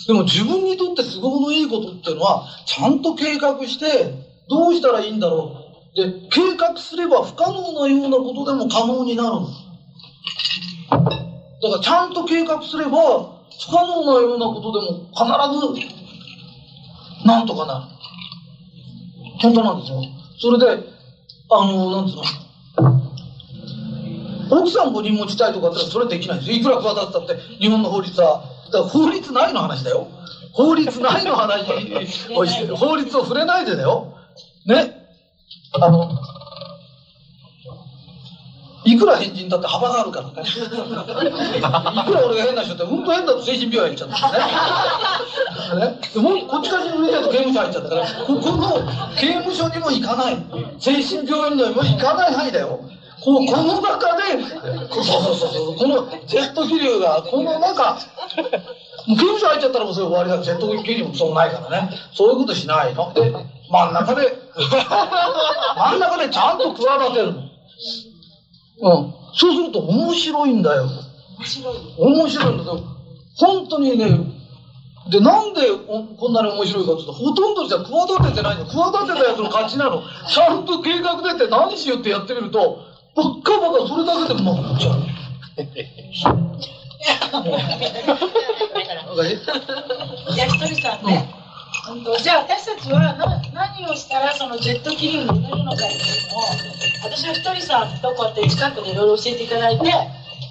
[0.07, 4.13] でも自分にとって都合のいいことっていうのは、ちゃんと計画して、
[4.49, 5.53] どうしたらいいんだろ
[5.95, 5.97] う。
[5.97, 9.37] で、計画すれば不可能なようなことでも可能になる。
[10.91, 12.99] だからちゃんと計画すれば、
[13.61, 17.85] 不可能なようなことでも必ず、なんとかなる。
[19.41, 20.03] 本当なんですよ。
[20.41, 20.83] それで、
[21.51, 22.23] あの、なんつうの？
[24.51, 26.57] 奥さん5人持ちたいとかってそれできないですよ。
[26.57, 28.43] いくら企てたって、日本の法律は。
[28.73, 30.09] だから法律ないの話だよ。
[30.53, 31.65] 法律ないの話
[32.77, 34.15] 法律を触れないでだよ。
[34.67, 34.93] ね。
[35.73, 36.09] あの、
[38.89, 40.49] いくら変人だって幅があるからね。
[40.49, 45.99] いくら俺が変な人って、本当変だと精神病院行っちゃったんだよね。
[46.49, 50.37] こっちから見ちゃうと刑務所入っちゃったから、ここの刑務所にも行かない。
[50.81, 52.81] 精神病院にも行かない範囲だよ。
[53.21, 54.23] このこの中で、
[54.91, 57.99] そうそうそうそう、このジェット気流が、この中、
[59.07, 60.39] もう刑務所入っちゃったらもうそれ終わりだ。
[60.43, 61.91] ジェット気流もそうないからね。
[62.15, 63.13] そういうことしないの。
[63.13, 63.33] で、
[63.69, 64.39] 真ん中で、
[65.77, 67.43] 真ん中でちゃんと企てるの。
[68.81, 69.15] うん。
[69.35, 70.85] そうすると面白いんだよ。
[71.39, 71.77] 面白い。
[71.99, 72.81] 面白いんだけど、
[73.37, 74.07] 本当にね、
[75.11, 78.67] で、なんでおこんなに面白いかっていうと、ほとんどじゃ企ててないの。
[78.67, 80.03] 企てたやつの勝ちなの。
[80.29, 82.81] ちゃんと計画出て何しようってやってみると、
[83.15, 85.01] ばっかばかそれだけでもうまくいっちゃう。
[87.51, 89.31] わかる
[90.35, 91.29] いや、ひとりさんね。
[91.43, 91.48] うん
[91.97, 96.43] とじゃあ私たちはな何をしたらそのジェット気流に乗れるのかっていうのを
[97.05, 99.85] 私はひとりさんとこうやって近くでいろいろ教えていただいて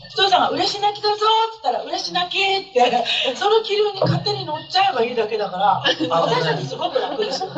[0.10, 1.16] ひとりさんが「嬉し泣きだぞ」
[1.58, 2.38] って言ったら「嬉し泣き」
[2.70, 7.50] ってその気流に勝手に乗っちゃえばいいだけだから私たちすごく楽ですよ。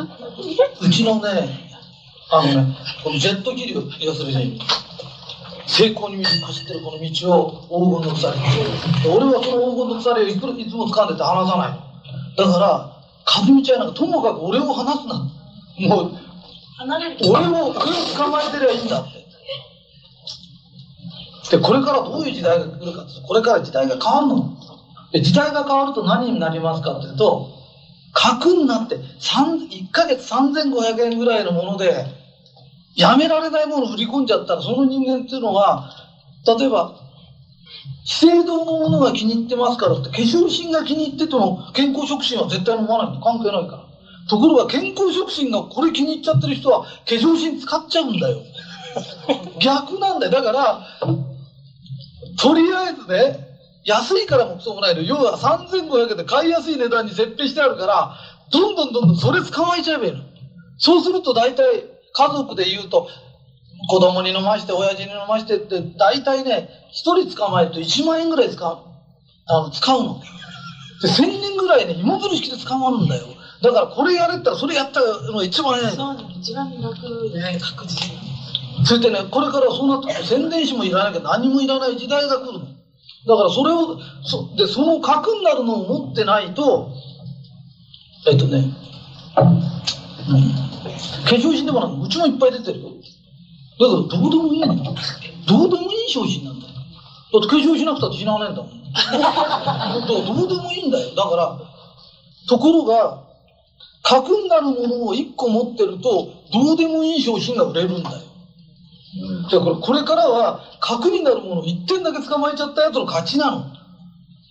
[0.80, 1.70] うちのね、
[2.30, 4.60] あのね、このジェット気流、要するに、
[5.66, 8.38] 成功に走ってるこの道を黄金の鎖。
[9.08, 12.46] 俺はその黄金の鎖をいくらいつも掴んでて離さないの。
[12.46, 15.30] だから、和美ちゃんなんかともかく俺を離すな。
[15.78, 16.16] もう、
[16.78, 17.74] 離れる俺を、俺を
[18.16, 19.20] 捕まえてりゃいいんだって。
[21.50, 24.54] で、これからどういう時代が来るかってこれから時代が変わるの。
[25.12, 27.58] で、時代が変わると何になりますかっていうと、
[28.12, 32.06] 核になって1ヶ月3500円ぐらいのもので、
[32.94, 35.90] やめられないものを売り込んじゃったら、その人間っていうのは、
[36.46, 36.94] 例えば、
[38.04, 43.84] 資生堂のものが気に入ってますからって、化粧品が気に入ってても、健康食品は絶対飲まないと関係ないから。
[44.28, 48.42] ところが健康食品がこれ気に入っちゃってる人は、化粧品使っちゃうんだよ。
[49.60, 50.32] 逆なんだよ。
[50.32, 50.86] だから、
[52.38, 53.46] とりあえずね、
[53.84, 55.02] 安いからもくそもないの。
[55.02, 58.10] 要は3500円で買いやすい値段に設定してあるから、
[58.50, 60.20] どんどんどんどんそれ捕まえちゃえばいいの。
[60.78, 63.06] そうすると大体家族で言うと、
[63.90, 68.78] 子供に飲まして、親父に飲ましてって、大体ね、一人捕まえると1万円ぐらい使う、
[69.46, 70.20] あの、使うの。
[71.02, 73.26] で、1000人ぐらいね、芋づる式で捕まるんだよ。
[73.60, 76.18] だからこれやれったらそれやったのが一番早いの。
[76.18, 78.86] そう一番楽ね確実に。
[78.86, 82.66] それでね、これからそうなってくると宣伝誌もいらないけど何もいらない時代が来るの。
[83.26, 86.92] だからそれを、そで、その核になるのを持ってないと、
[88.28, 88.72] えっとね、
[89.36, 89.70] うん
[91.24, 92.88] 化粧品でもなんかうちもいっぱい出てるよ。
[93.80, 94.74] だからどうでもいいの。
[95.46, 96.72] どうでもいい商品なんだよ。
[97.32, 98.92] だって化粧しなくたって死なねえんだもん。
[98.92, 101.14] だどうでもいいんだよ。
[101.14, 101.58] だから、
[102.46, 103.22] ところが、
[104.02, 108.18] 核になるものを一個持ってると、どうでもいい商品が売れるんだよ。
[109.48, 113.64] じゃあこれ、これからは、核になるものを一点だけ捕まえちゃったやつの勝ちなの。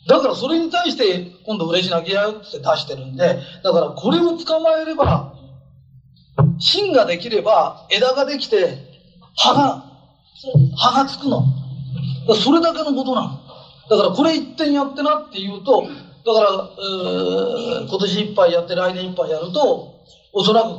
[0.07, 5.33] だからそれに対して、今度嬉し泣きやよって出してるんで、だからこれを捕まえれば、
[6.57, 8.88] 芯ができれば、枝ができて、
[9.35, 9.83] 葉が、
[10.77, 11.43] 葉がつくの。
[12.35, 13.39] それだけのことなの。
[13.89, 15.83] だからこれ一点やってなって言うと、
[16.25, 16.69] だから、
[17.87, 19.93] 今年いっぱいやって来年いっぱいやると、
[20.31, 20.69] おそらく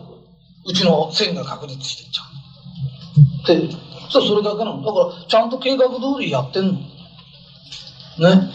[0.64, 2.22] うちの線が確立していっちゃ
[3.54, 3.68] う。
[3.68, 3.74] で、
[4.10, 4.82] そそれだけなの。
[4.82, 6.72] だから、ちゃんと計画通りやってんの。
[6.74, 8.48] ね。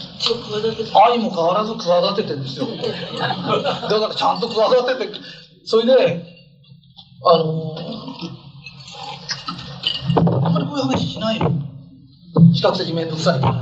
[0.94, 2.66] 愛も変わらず企ててんですよ。
[2.66, 5.20] だからちゃんと企てて、
[5.64, 6.24] それで、
[7.24, 8.35] あのー
[10.80, 11.50] あんまりこういう話しないよ。
[12.54, 13.54] 比較的めんどくさいから。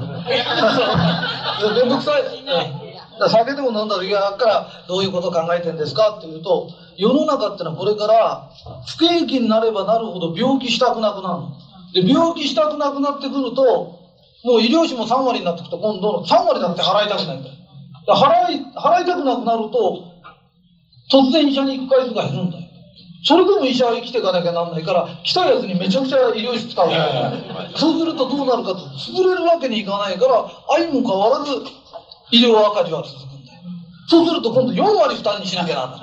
[1.75, 2.23] めんどくさい。
[2.23, 2.85] うん
[3.19, 8.51] だ酒でも飲んだ時がからどういうことを考えてんですかっていうと、世の中ってのはこれから
[8.87, 11.57] 不景気になればなるほど病気したくなくなるの。
[11.95, 14.03] で、病気したくなくなってくると、
[14.45, 17.55] もう医療費も3割になってくると今度の3割だって払いたくないんだよ。
[18.09, 20.05] 払い、払いたくなくなると、
[21.11, 22.64] 突然医者に行く回数が減るんだよ。
[23.25, 27.33] それでも医者は生きていかなきゃなんないから、来たやつにめちゃくちゃ医療費使うから。
[27.77, 31.53] そうするとどうなるかと、潰れるわけにいかないから、愛も変わらず
[32.31, 33.61] 医療赤字は続くんだよ。
[34.09, 36.01] そうすると今度4割負担にしなきゃなんない。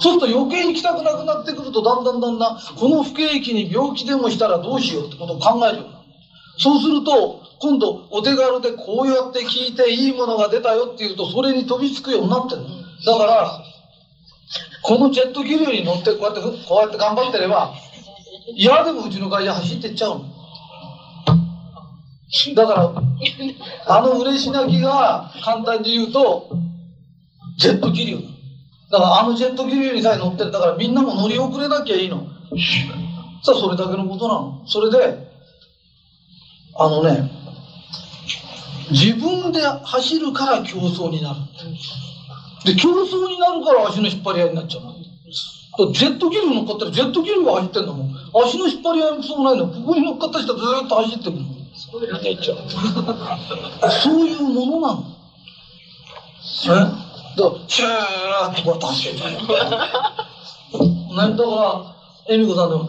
[0.00, 5.84] そうすると余計に来たくなくなってくると、だんだんだんだん、この不景気に病気でもしたらどうしようってことを考えるよ。
[6.58, 12.68] そうすると、今度お手軽でこうやって聞いていいものが出たよっていうと、それに飛びつくようになってるの。
[13.06, 13.58] だから、
[14.82, 17.74] このジェット気流に乗ってこうやって、こうやって頑張ってれば、
[18.54, 20.24] 嫌でもうちの会社走ってっちゃうの。
[22.54, 22.92] だから、
[23.86, 26.50] あの嬉し泣きが簡単に言うと、
[27.58, 28.18] ジェット気流。
[28.90, 30.50] だからあのジェット気流にさえ乗ってる。
[30.50, 32.26] だからみんなも乗り遅れなきゃいいの。
[33.42, 34.62] さあそれだけのことなの。
[34.66, 35.30] それで、
[36.74, 37.30] あのね、
[38.90, 41.40] 自分で走るから競争になる。
[42.64, 44.92] で、競争になるから足の引っ張り合いになっちゃうの。
[45.92, 48.14] ジェット気流乗っかったらジェット気流が走ってんだもん。
[48.44, 49.68] 足の引っ張り合いもそうもないの。
[49.68, 51.42] ここに乗っかった人はずーっと走ってくるの。
[51.42, 52.58] みんな行っちゃう。
[53.90, 55.04] そういうものなの。
[56.64, 56.68] え？
[56.68, 57.90] だから、シュー
[58.52, 59.38] ッとこうやって走ってんだよ。
[59.40, 61.50] ね、だか
[62.28, 62.88] ら、恵美子さんでも、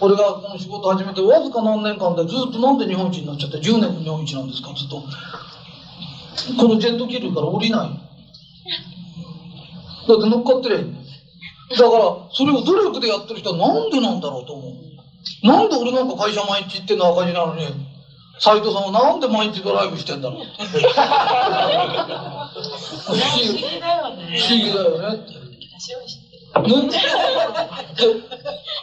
[0.00, 5.02] 俺がこの仕事始めてわずか何年間でずっとなんで日本一になっちゃって10年も日本一なんですかずっと
[6.56, 7.90] このジェット気流から降りない
[10.08, 10.86] だって乗っかってる
[11.70, 14.72] だからそれを努力でやってる人はなんでなんだろうと思う。
[15.46, 17.66] なんで俺なんか会社毎日行ってんの赤字なのに
[18.40, 20.78] 斎藤さんはなんで毎日ドライブしてんだろう 不
[23.08, 24.38] 不思議だよね。
[24.38, 25.38] 不思議だよね。
[26.58, 26.96] ね、で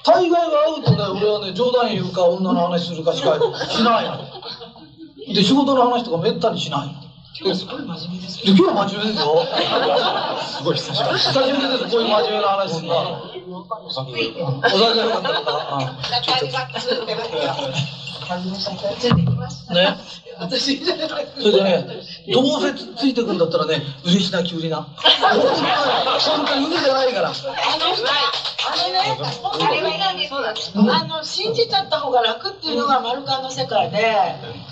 [0.04, 5.34] 大概が会うとね俺はね冗談言うか女の話するかしかしないの。
[5.34, 7.05] で仕事の話とかめったにしないの
[7.38, 9.44] 今日すごい真面目ですで今日は真面目ですよ。
[10.40, 11.18] すごい久しぶり。
[11.20, 12.96] 久しぶりですこういう真面目な話するの
[13.84, 14.20] お酒が
[15.04, 15.88] 良かったのかうん
[19.76, 20.00] ね
[20.40, 21.88] 私じゃなくてそれでね、
[22.34, 24.82] どうせつついてくんだったらね、嬉し泣き売りな。
[24.82, 27.30] 本当にじゃないから。
[27.30, 29.00] あの人、あのね、
[29.54, 34.16] あれはなんでそうだあの信じちゃった方が楽っていうのがマルカンの世界で、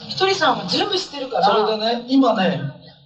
[0.09, 1.45] ひとりさんは全部知ってるから。
[1.45, 2.59] それでね、今ね、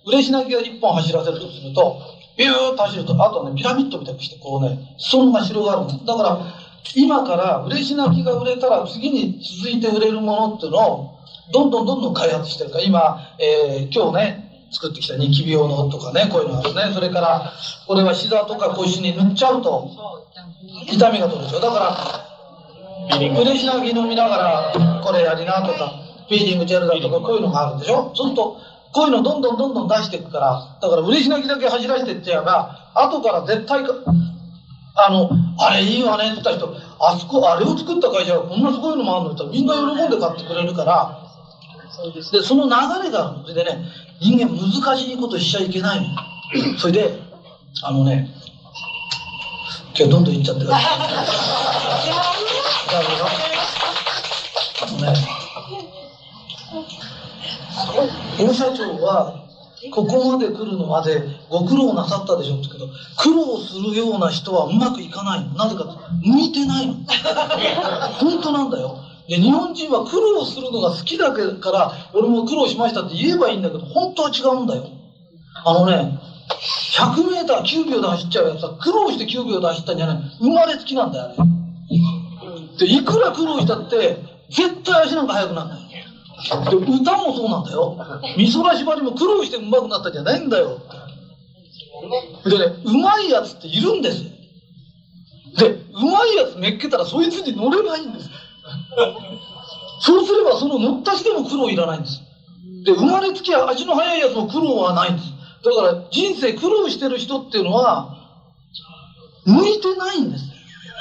[0.06, 2.02] 嬉し泣きが一本走らせるとすると、
[2.38, 6.06] ビューッと走ると、あとね、ピラミッドみたくして、こうね、裾野が広がるの。
[6.06, 11.18] だから、今から嬉し泣きが売れたら、次に続いて売れるものっていうのを、
[11.52, 16.92] どんどんどんどん開発してるから、今、えー今日ね、作ってきたニキビ用のとかね、こういうのあるね。
[16.94, 17.54] それから、
[17.88, 19.90] これは膝とか腰に塗っちゃうと、
[20.92, 21.62] 痛みが取れちゃう。
[21.62, 24.38] だから、嬉し泣き飲みなが
[24.76, 25.92] ら、これやりなとか、
[26.28, 28.58] フィーリングジェルだとか、こういうのがあるでしょそうすると、
[28.92, 33.84] こういうのどんどんどんどん出していくから、だから嬉し泣きだけ走らせてってやば、後から絶対、
[35.00, 35.30] あの、
[35.60, 41.24] あれいいわねって言った人、あそこ、あれを作った会社はこんなすごいのもあるのって言ったらみんな喜んで買ってくれるから、
[42.32, 43.42] で、その流れがあるの。
[43.44, 43.80] それでね、
[44.20, 46.08] 人間難しいことしちゃいけないの。
[46.78, 47.12] それで、
[47.84, 48.28] あのね、
[49.96, 50.84] 今日どんどん言っちゃってください。
[54.82, 55.14] あのね、
[58.38, 59.47] 大 社長は、
[59.90, 65.54] ここまで来るのまでご苦労なさったでしょうけど、苦労するような人はうまくいかないの。
[65.54, 66.96] なぜか向いてないの。
[68.20, 69.00] 本当なんだよ。
[69.28, 74.90] で、日本人は苦労するのが好きだから、俺も苦労しましたって言えばいいんだけど、本当は違うんだよ。
[75.66, 76.18] あのね、
[76.96, 80.18] 100メーター9秒で走っちゃうやつは苦労して9秒で走ったんじゃない。
[80.40, 82.88] 生まれつきなんだよ、あれ。
[82.88, 84.18] で、いくら苦労したって、
[84.50, 85.87] 絶対足なんか速くならない。
[86.70, 87.98] で、歌もそうなんだよ。
[88.38, 90.80] 美空ひばりも苦労して上手くなったんじゃないんだよ。
[92.46, 94.30] でね、上手いやつっているんですよ。
[95.58, 98.30] で、上手いやつめっけたらそいつに乗れないんです。
[100.02, 102.22] そうすればその乗ったしても苦労いらないんです。
[102.86, 105.30] で、生まれつき足の速いやつも苦労はないんです。
[105.64, 108.14] だから人生苦労してる人っていうのは、
[109.46, 110.44] 向いてないんです。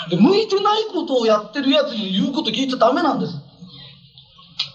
[0.09, 3.33] で、向いてないことをやってるやつに言うこと聞いちゃダメなんです。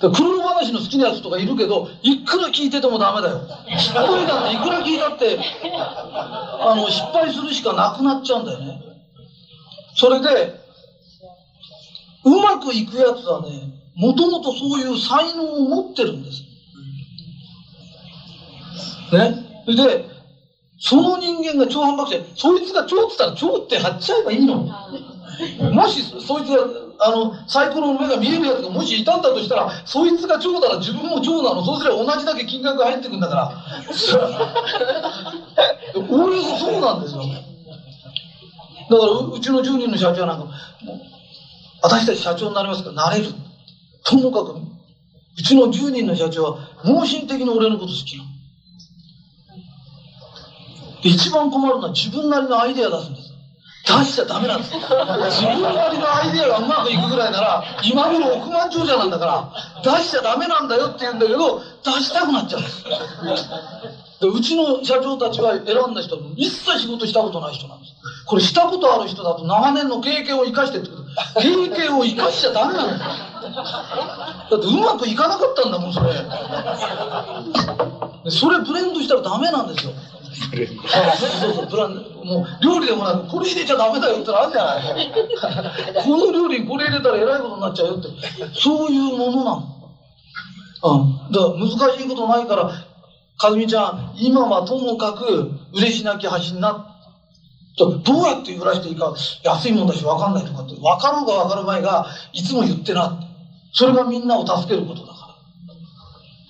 [0.02, 3.42] で苦労話の好きなやつとかいるけど、いくら聞いててもダメだよ。
[3.78, 8.82] 失敗だっていくら聞いたって、あの、失敗するしかなくなっちゃうんだよね。
[9.96, 10.60] それで、
[12.24, 16.44] うまくいくやつはね、もともとそういう才能を持ってるんです。
[19.16, 19.36] ね。
[19.68, 20.06] で、
[20.80, 24.68] その人間が超反爆者、そいつが超って言ったら超って貼っちゃえばいいの。
[25.72, 26.66] もしそいつが、
[27.04, 31.66] あの、サイコロの目が見えるやつがもしいたんだとしたら、そいつが超なら自分も超なの。
[31.66, 33.52] そうすれば同じだけ金額が入ってくんだから。
[35.96, 37.24] おおよそそうなんですよ。
[37.24, 40.54] だからう、うちの10人の社長なんか、
[41.82, 43.34] 私たち社長になりますから、なれる。
[44.04, 44.60] ともかく、
[45.40, 48.30] うちの10人の社長は、盲信的に俺のこと好きなの。
[51.02, 53.31] 一番困るのは自分なりのアイデア出すんです。
[53.84, 54.76] 出しちゃダメなんです。
[54.76, 54.86] 自
[55.48, 59.48] 分なりのアイデアがうまくいくぐらいなら、今頃億万長者なんだから、
[59.84, 62.84] 出しちゃダメなんだよって言うんだけど、出したくなっちゃうんです。
[64.22, 67.96] でうちの社長たちが選んだ人一切仕事したことない人なんです。
[68.28, 70.90] これしたことある人だと長年の経験を生かしてって。
[71.42, 73.00] 経験を生かしちゃダメなんです。
[73.00, 76.14] だってうまくいかなかったんだもん、それ。
[78.30, 79.94] それブレンドしたらダメなんですよ。
[81.18, 86.04] そうそう、ブランもう料理でもなく、これ入れちゃダメだよってあるじゃない。
[86.04, 88.08] この料理これ入れたらえらいことになっちゃうよって。
[88.60, 89.92] そういうものなの。
[90.84, 91.32] うん。
[91.32, 92.72] だから難しいことないから、
[93.38, 96.92] かずみちゃん、今はともかく嬉しなき橋になっ
[97.78, 103.24] どうやって揺らしていいか安いもんだし分かんないとかって分かろうが分かる前がいつも言ってな
[103.74, 105.11] それがみんなを助けることだ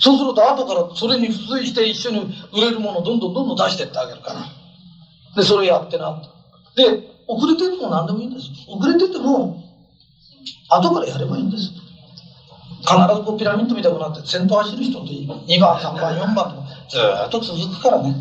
[0.02, 4.46] そうすると後からそれに付随して一緒に売れるものをどんどんどんどん出してってあげるから
[5.36, 6.22] でそれやってなっ
[6.76, 9.62] てで遅れてても何でもいいんです遅れてても
[10.70, 11.72] 後からやればいいんです。
[12.82, 18.16] 必ずこうピラミッドみたいになって先頭走る人と2番、3番、4番とずっと続くからね。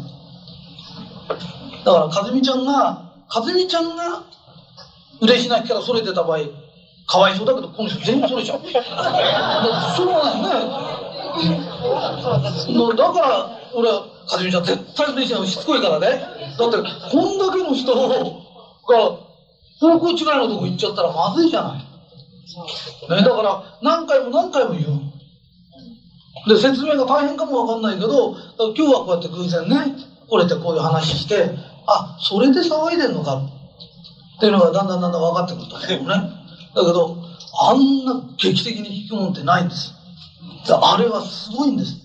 [1.84, 4.22] だから、かずみちゃんが、かずみちゃんが
[5.20, 6.40] 嬉し泣きからそれてた場合、
[7.06, 8.58] かわいそうだけど、この人全部それちゃう。
[9.96, 11.09] そうなんですね。
[12.72, 16.22] のだから、俺は、かずみちゃん絶対嬉しいのしつこいからね。
[16.58, 16.76] だって、
[17.10, 18.08] こんだけの人が、
[19.80, 21.78] 方向違いのとこ行っちゃったらまずいじゃない。
[21.78, 25.00] ね、だから、何回も何回も言う。
[26.48, 29.94] で、説明が大変かもわかんないけど、今日はこうやって偶然ね、
[30.28, 31.50] これでこういう話して、
[31.86, 36.30] あ、それで騒いでんのかっていうのがだんだんだんだん分かってくると思うね。
[36.74, 37.16] だけど、
[37.62, 39.92] あんな劇的に効くもんってないんです。
[40.66, 41.96] だあれはすごいんです。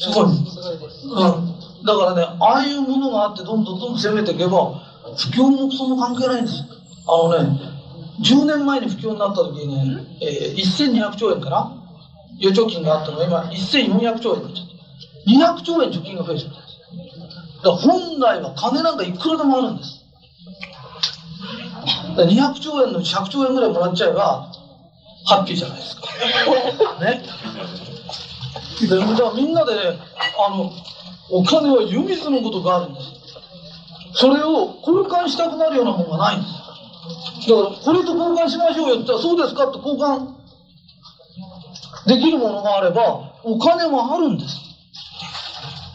[0.00, 0.28] すごい。
[0.28, 1.84] うん。
[1.84, 4.80] だからね、ああいうものがあってどんどんどんどん攻めていけば、
[5.16, 6.62] 不況もクソも関係ないんです。
[7.06, 7.58] あのね、
[8.20, 11.72] 10年前に不況になった時にね、えー、1200兆円かな？
[12.40, 14.78] 預貯金があったのが今1400兆円になっちゃった。
[15.30, 16.78] 200兆円貯金が増えちゃったんです。
[17.62, 20.04] だから本来は金なんかいくらでもあるんです。
[22.16, 24.50] だから200兆円のうち100兆円ぐらいもらっちゃえば、
[25.28, 26.02] ハッピーじゃないですか。
[27.04, 27.22] ね。
[28.80, 29.98] で、だからみんなでね、
[30.38, 30.72] あの、
[31.30, 33.06] お金は湯水のことがあるんです。
[34.14, 37.48] それを交換したくなるようなもんがないんです。
[37.50, 40.38] だから、これと交換しましょうよって言ったら、そうですかって交換
[42.06, 44.56] できるものがあれば、お金もあるんです。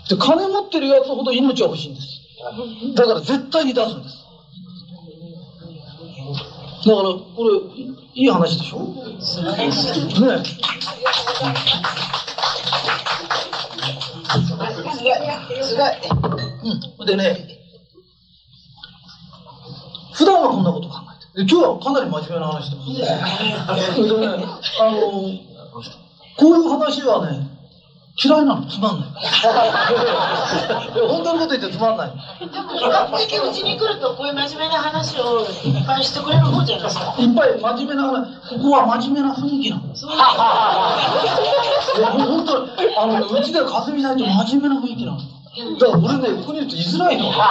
[0.09, 2.07] で、金持ってるやつほど命は欲しいんです。
[2.95, 4.22] だから絶対に出すんです。
[6.85, 7.81] だから、これ、
[8.13, 8.79] いい話でしょ？
[8.83, 8.93] ね
[16.99, 17.05] うん。
[17.05, 17.59] でね、
[20.13, 20.95] 普段はこんなこと考
[21.35, 22.89] えて今日はかなり真面目な話してます。
[24.01, 24.27] でね、
[24.79, 24.99] あの、
[26.37, 27.47] こういう話はね、
[28.15, 29.09] 嫌いなの、つまんない。
[29.09, 29.31] いや
[31.07, 32.11] 本当のこと言ってつまんない。
[32.39, 37.15] でも比較的うちに来るとこういう真面目な話をいっぱいしてくれる方じゃないですか。
[37.17, 39.95] いっぱい真面目な話、ここは真面目な雰囲気なの。
[39.95, 40.17] そうい
[42.01, 45.17] や、もう本当に、あのね、うちではかすみないと真面目な雰囲気なの。
[45.79, 47.31] だから俺ね、ここにいると居づらいの。
[47.31, 47.41] 関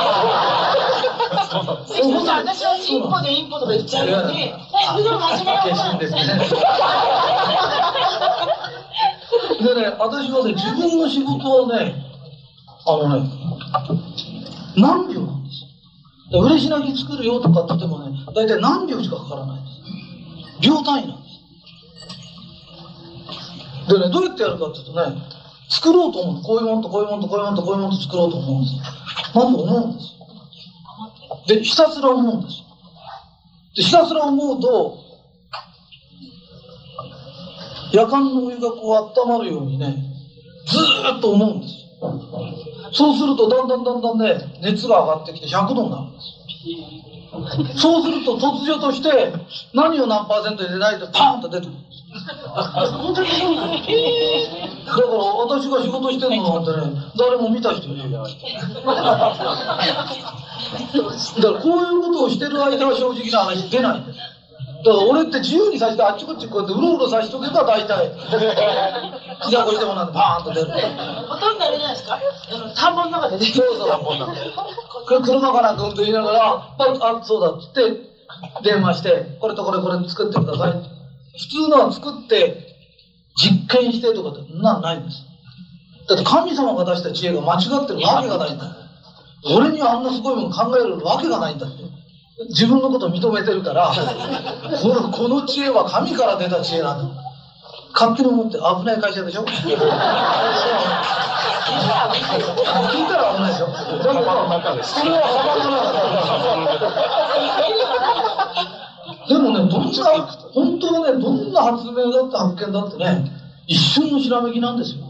[1.87, 4.55] 口さん、私はインポでインポとか言っちゃうのに、え、
[4.95, 6.61] 普段真面目な決方なん心でですすね。
[9.59, 11.95] でね、私はね、自分の仕事はね、
[12.87, 13.31] あのね、
[14.77, 15.69] 何秒なんですよ。
[16.31, 19.71] で嬉し泣き作るよとかって言ってもね、大体何秒しかかからないんで
[20.63, 20.69] す。
[20.69, 21.33] 秒単位なんです。
[23.93, 25.17] でね、どうやってやるかっていうとね、
[25.69, 26.43] 作ろうと思う。
[26.43, 28.83] こういうもんとこういうもんとこういうもんとこういうもんと作ろうと思うんですよ。
[29.35, 30.27] まず思うんですよ。
[31.47, 32.65] で、ひたすら思うんですよ。
[33.77, 35.02] で、ひたすら思うと、
[37.93, 39.97] 夜間のお湯がこう温まるようにね、
[40.67, 41.83] ずーっと思うんですよ。
[42.93, 46.43] そうするとだんだんだんだんね、熱が上がってきて100度になるんですよ。
[47.77, 49.33] そうすると突如として
[49.73, 52.03] 何を何パーセント入れないとパーンと出てくるんです。
[52.53, 58.11] 本当にそうなのだから私が仕事してるのなんてね、誰も見た人いない。
[58.11, 58.29] だか
[61.41, 64.19] らこういうことをしてる間は正直な話出ないんです。
[64.85, 68.11] だから俺って自由にさせてあっちこっちこうやってうろうろさせておけば大体、
[69.47, 70.73] 膝越してもなんでパーンと出る。
[71.29, 72.19] ほとんどあれじゃないですか？
[72.77, 73.89] 田んぼの中で出てそうそう。
[75.07, 78.01] これ車かなんか運転言いながら、あ、あそうだっつって、
[78.65, 80.73] 電話して、これとこれこれ作ってください。
[81.39, 82.67] 普通のは作って、
[83.37, 85.25] 実験してとかって、そんなんないんです。
[86.09, 88.71] だって神様が出した知恵が間違ってるわけがないんだよ。
[89.45, 91.83] 俺にはあんなすごいもの考えるわけがないんだって。
[92.49, 93.93] 自分のことを認めてるから、
[94.81, 97.23] このこの知恵は神から出た知恵なんだ。
[97.93, 99.45] 勝手に思って危ない会社でしょ？
[99.45, 99.85] 聞いた
[103.17, 103.67] ら危ないでしょ？
[103.69, 105.21] だからそれは
[109.29, 113.31] でもね、どんな、本当はね、どんな発明だって発見だってね、
[113.67, 115.05] 一瞬のひらめきなんですよ。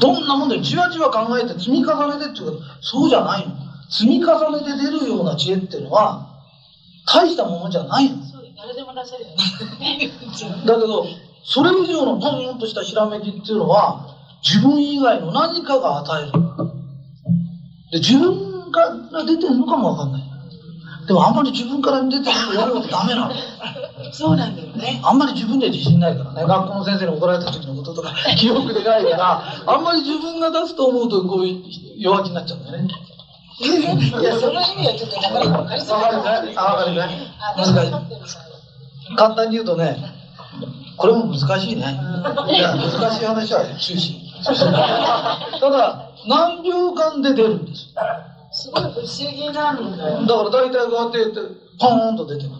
[0.00, 3.54] どんなもんでじわじわ考えて積み重ねてっていうか、そうじゃないの。
[3.90, 6.26] 積み重ねて出るような知恵っていうのは、
[7.06, 8.22] 大したものじゃないの。
[8.24, 10.66] そう誰でも出せるよね。
[10.66, 11.04] だけど、
[11.44, 16.32] それ以上のポンとしたひらめきっていうのは、自分以外の何かが与える。
[17.90, 18.80] で、自分か
[19.12, 20.22] ら出てるのかもわかんない。
[21.06, 23.34] でもあんまり自分から出てるとやることダメなの。
[24.12, 25.00] そうなんだよね。
[25.02, 26.44] あんまり自分で自信ないからね。
[26.44, 31.62] 学校の先生に怒られた時のこととか記憶でないから、あんまり自分が出すと思うとこういう
[31.98, 32.88] 弱気になっちゃうんだよね。
[33.60, 36.02] いや、その意味はちょっとなかなか分かりづらい。
[36.02, 37.08] わかるかいあ、わかるかい
[37.40, 38.20] あ、私分かってる。
[39.16, 39.96] 簡単に言うとね、
[40.96, 41.82] これも難しいね。
[42.48, 44.14] いや、難しい話は中止。
[45.60, 47.88] ただ、何秒間で出るんです？
[48.52, 50.22] すごい不思議なんだよ。
[50.22, 51.34] だから大体こうやってやって、
[51.78, 52.56] ポーンと出てくる。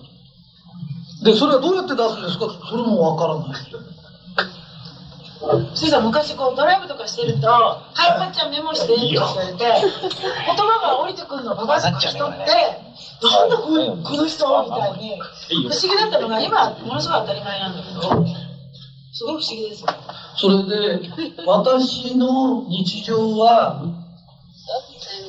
[1.24, 2.46] で、それはどうやって出すんですか？
[2.68, 3.62] それもわからない。
[5.40, 12.46] そしたら昔こうドライブとかしてると、はい、まっちゃんメモしてって言われて、言葉が降りてくるのをババッと人って、
[13.22, 18.26] なんだこのこの人みたいに、不思議だったのが今、ものすごい当たり前なんだけど、
[19.12, 19.88] すごい不思議ですよ。
[20.36, 21.08] それで、
[21.46, 23.82] 私の日常は、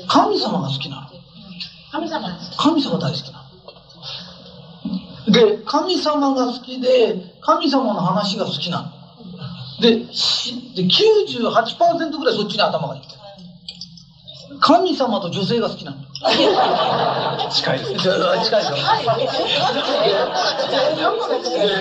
[0.09, 1.07] 神様が好きなの。
[1.89, 2.37] 神様。
[2.57, 3.45] 神様大好きな
[5.25, 5.31] の。
[5.31, 9.00] で、神様が好きで、神様の話が好きなの。
[9.81, 10.03] で、で
[10.83, 14.59] 98%ぐらいそっちに頭がいってる。
[14.59, 16.10] 神様と女性が好きなんだ。
[16.21, 17.99] 近いですね。
[17.99, 18.75] 近いでしょ？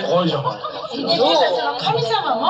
[0.07, 0.57] 怖いじゃない。
[1.79, 2.49] 神様も、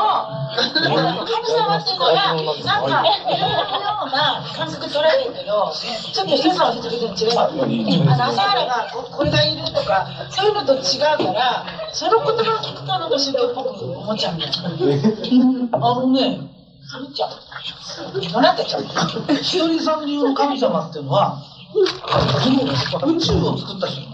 [0.55, 2.15] 神様っていうのが、
[2.63, 3.59] なんか、いろいよ
[4.03, 5.71] うな感覚取られるけど、
[6.13, 7.39] ちょっと人さんは全然違う。
[8.09, 14.51] あの、朝原がここれがいるとか、そういうのと違うから、その言葉を聞くとなんか宗教っぽく思っちゃうんだよ。
[15.73, 16.39] あのね、
[16.97, 17.29] 思っちゃう。
[18.31, 18.83] どなってちゃう。
[19.41, 21.37] ひとりさん流の神様っていうのは、
[21.71, 22.49] こ
[23.07, 24.01] の宇宙を作った人。
[24.01, 24.05] い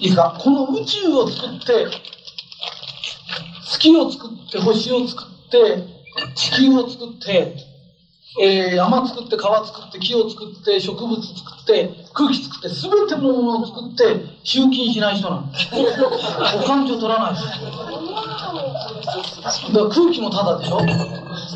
[0.00, 0.34] いですか？
[0.38, 1.86] この宇宙を作って、
[3.70, 5.82] 月を作って、星を作って、
[6.34, 7.52] 地球を作って、
[8.40, 11.32] えー山作って、川作って、木を作って、植物作
[11.62, 15.46] って、空気作って、すべてのものを作って、集金しない人なの。
[16.60, 17.44] お勘定取らない人。
[17.44, 17.50] だ
[19.72, 20.80] から空気もただでしょ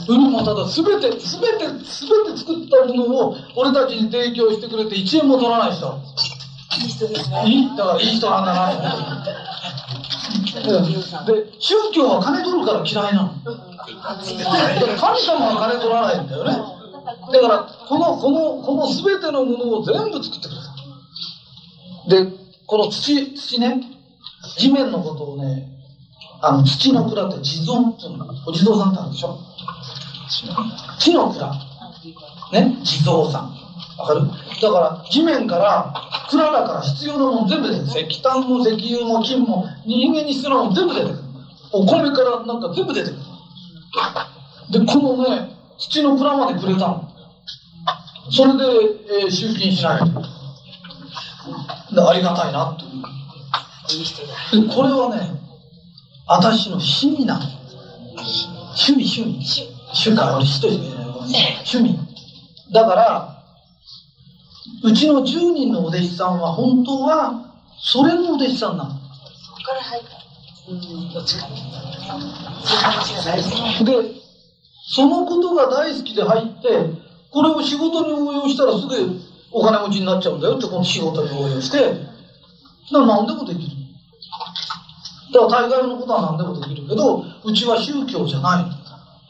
[0.07, 5.99] 海もただ、すべて、すべて、すべて作ったものを俺たちに提供してくれて1円も取らない人。
[6.81, 7.43] いい人ですね。
[7.47, 9.25] いい、だからいい人なんだな。
[11.27, 13.68] で、宗教は金取るから嫌いなの。
[14.99, 16.53] 神様は金取らないんだよね。
[17.33, 22.23] だから、この、この、この全てのものを全部作ってくれた。
[22.25, 22.33] で、
[22.67, 23.81] この土、土ね、
[24.57, 25.69] 地面のことをね、
[26.41, 28.27] あの、土の蔵って地蔵っていうの。
[28.47, 29.39] お地蔵さんってあるでしょ
[30.99, 31.53] 地の蔵。
[32.53, 33.55] ね、地蔵さん。
[33.99, 34.27] わかる？
[34.61, 35.93] だから、地面から、
[36.31, 38.07] 蔵だから必要なもの全部出てくる。
[38.09, 41.19] 石炭も石油も金も、人間に必要なもの全部出てくる。
[41.73, 43.23] お米からなんか全部出てくる。
[44.71, 47.11] で、このね、土の蔵までくれたの。
[48.31, 48.65] それで、
[49.23, 50.01] えー集金しない。
[51.95, 54.69] でありがたいなっていう。
[54.69, 55.31] で、これはね、
[56.27, 57.45] 私の趣味なの。
[58.77, 59.69] 趣味、趣味。
[59.95, 61.33] 趣味、俺一人しかいないごめん
[61.65, 61.99] 趣味。
[62.73, 63.45] だから、
[64.85, 68.91] うちの10人のお弟子さんは本当は、それのお弟子さんなの。
[70.69, 71.49] どっちか。
[71.49, 73.85] そういう話が大事。
[73.85, 73.93] で、
[74.91, 76.69] そのことが大好きで入って、
[77.31, 79.19] これを仕事に応用したらすぐ
[79.51, 81.99] お金持ちになっちゃうんだよって、この仕事に応用して、だか
[82.93, 83.69] ら何でもできる。
[85.33, 88.65] だから大概のことは何でもできるけど、うちは宗教じゃない。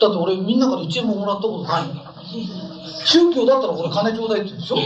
[0.01, 2.12] だって俺みんなから1円ももらったことないんだ。
[3.05, 4.76] 宗教だったら俺金ちょうだいって言うでしょ？
[4.76, 4.82] ね？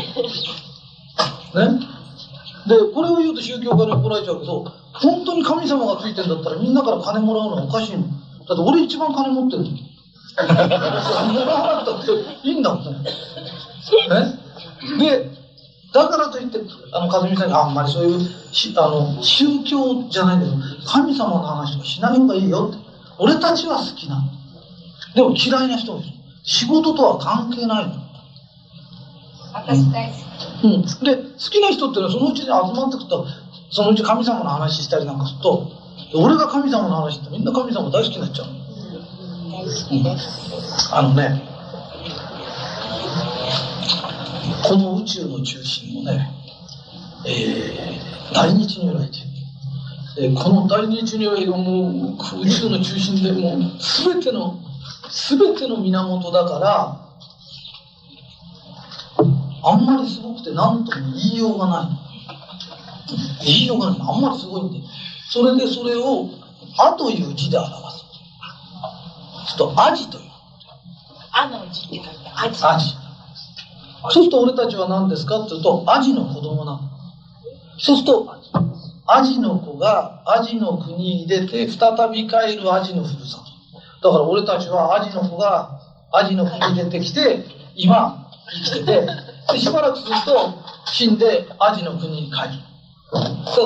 [2.67, 8.05] で、これを言うと宗教家に怒られちゃうけど、本当に神様がついてんだったらみんなから金もらうのはおかしいの。
[8.47, 9.71] だって俺一番金持ってるの。
[9.71, 13.11] もらわなくたっていいんだもんね。
[14.09, 14.39] ね
[14.99, 15.23] で、
[15.93, 16.59] だからといって、
[16.93, 18.21] あの、和美さんに、あんまりそういう、
[18.53, 20.53] しあの、宗教じゃないけど、
[20.87, 22.79] 神様の話とかしない方がいいよって。
[23.19, 24.23] 俺たちは好きなの。
[25.15, 26.13] でも嫌いな人もいる。
[26.45, 28.03] 仕事とは関係ないの。
[29.53, 30.65] 私大好き。
[30.65, 30.83] うん。
[31.05, 33.27] で、好きな人ってのはそのうちに集まってくと、
[33.73, 35.73] そのうち神様の話したりなんかすると、
[36.15, 38.53] 俺が神様の話ってみんな神様大好きになっちゃうの。
[39.51, 40.95] 大好きです。
[40.95, 41.43] あのね、
[44.69, 46.31] この宇宙の中心をね、
[47.27, 50.35] えー、大日如来っていう。
[50.35, 53.61] でこの大日如来がもう宇宙の中心でもう
[54.05, 54.61] 全ての、
[55.31, 56.99] 全ての源だから、
[59.65, 62.12] あんまりすごくて何とも言いようがない。
[63.45, 64.01] 言いようがない。
[64.01, 64.81] あんまりすごいんで。
[65.31, 66.29] それでそれを、
[66.79, 68.05] あという字で表す。
[69.57, 70.25] ちょっと、アジという。
[71.33, 72.57] あの字って書いて。
[72.59, 76.81] そうすると俺たちは何ですかって言うと、アジの子供なの。
[77.79, 78.35] そうすると、
[79.07, 83.39] アジの子がアジの国に出て、再び帰るアジのふるさ
[84.01, 84.09] と。
[84.09, 85.81] だから俺たちはアジの子が
[86.13, 87.45] アジの国に出てきて、
[87.75, 89.07] 今生きてて、
[89.53, 90.55] でしばらくすると
[90.87, 92.72] 死んでアジの国に帰る。
[93.13, 93.21] か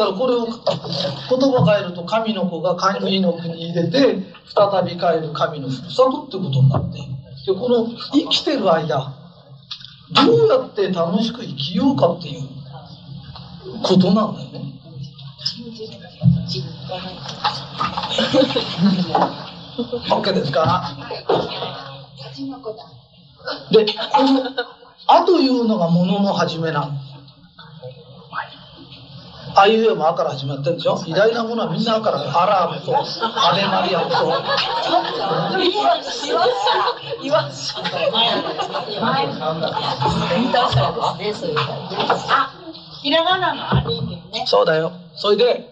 [0.04, 4.18] らこれを言葉変えると神の子が神の国に入れて
[4.54, 9.12] 再び帰る神のふるさとってことになってでこの生きてる間
[10.12, 12.42] どうやって楽しく生きようかっていう
[13.82, 14.72] ことなんだよね。
[20.08, 20.96] OK ですか？
[23.70, 24.42] で、この
[25.06, 27.05] 「あ」というのがものの始めなん。
[29.58, 31.02] あいうえも「あ」から始まってるでしょ？
[31.06, 34.42] 偉大なものはみんな「あ」からアラーもそうアレマリアもそう
[37.22, 37.74] 言わし
[42.28, 42.50] あ
[43.02, 44.44] ひらがなのあれいいんだよね。
[44.46, 44.92] そうだよ。
[45.16, 45.70] それで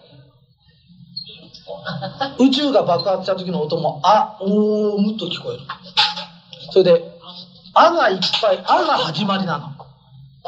[2.39, 5.61] 宇宙が爆発した時の音も「あ」「おーむ」と聞こえる。
[6.71, 7.19] それで
[7.75, 9.69] 「あ」がいっぱい「あ」が始まりなの。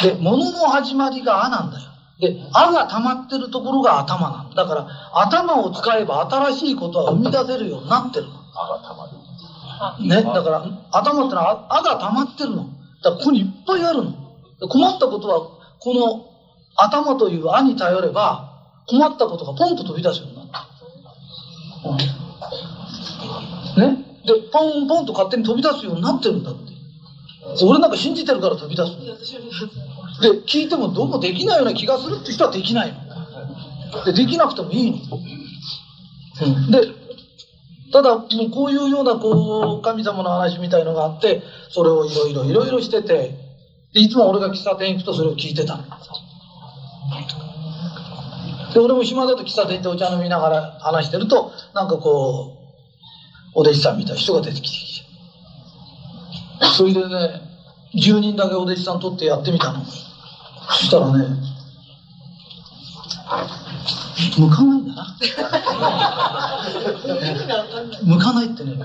[0.01, 1.83] で物の始まりが「あ」なんだよ
[2.19, 4.65] で「あ」が溜まってるところが頭なのだ。
[4.65, 8.31] から頭を使えば新しいことは生み出せるようになってるの。
[9.99, 12.65] ね、だから頭ってのは「あ」が溜まってるの。
[13.03, 14.11] だからここにいっぱいあるの。
[14.59, 15.41] で困ったことは
[15.79, 16.25] この
[16.75, 18.49] 頭という「あ」に頼れば
[18.87, 20.47] 困ったことがポンと飛び出すようになる。
[23.77, 24.03] ね。
[24.25, 26.51] でポンポンと勝手に飛び出すようになってるんだ
[27.63, 29.05] 俺なんか信じてるから飛び出すの？
[30.21, 34.05] で聞いてもどうもできないような気がするって人はできないの。
[34.05, 34.97] でできなくてもいいの、
[36.41, 36.81] うん、で
[37.91, 43.35] ただもうこういうようなこう神様の話みたいのがあってそれをいろいろいろいろしてて
[43.93, 45.83] でいつも俺が喫茶店行くとそれを聞いてたの。
[48.73, 52.53] で俺も暇だと喫茶店行ってお茶飲みながら話してるとなんかこ
[53.55, 55.06] うお弟子さんみたいな人が出てきて
[56.61, 57.41] それでね
[57.95, 59.85] 10人だけお弟子さん取ってやってみたの。
[59.85, 59.93] そ
[60.83, 61.25] したらね
[64.37, 65.17] 向かないんだな。
[68.03, 68.79] 向かないってね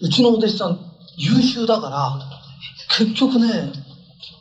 [0.00, 0.78] うちのお弟子さん
[1.16, 2.18] 優秀だから
[2.96, 3.72] 結局ね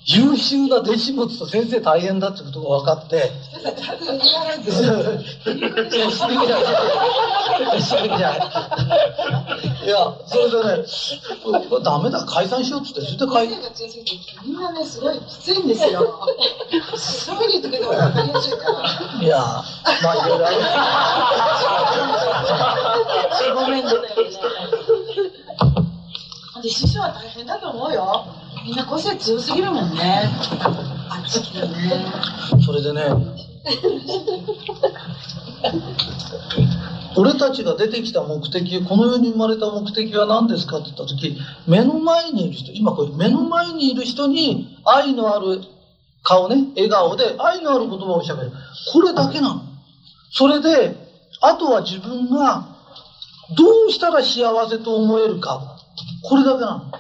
[0.06, 3.16] 優秀な弟子持つと先生大変だってことが分かって。
[3.18, 3.20] い
[9.88, 10.88] や、それでね、
[11.44, 13.48] これダメだ、解散しようっつって、それで解。
[14.46, 16.20] みんなねすごいきついんですよ。
[16.98, 19.22] そういうふうに言ってくれたら分かりやすいから。
[19.22, 19.38] いや、
[20.02, 20.58] まあいろいろある。
[23.56, 23.92] ごめんね
[26.62, 28.26] で師匠は大変だと思うよ
[28.66, 30.30] みんな個性強すぎるもんね
[31.10, 31.76] あっち来たね
[32.66, 33.04] それでね、
[37.16, 41.38] 俺たちが出てきた目的、この世に生まれた目的は何ですかって言った時、
[41.68, 45.62] 目の前にいる人、今これ目の前にいる人に愛のある
[46.24, 48.52] 顔ね、笑顔で愛のある言葉を喋る。
[48.92, 49.64] これだけなの。
[50.32, 50.96] それで、
[51.42, 52.76] あとは自分が
[53.56, 55.78] どうしたら幸せと思えるか。
[56.24, 56.92] これだけなの。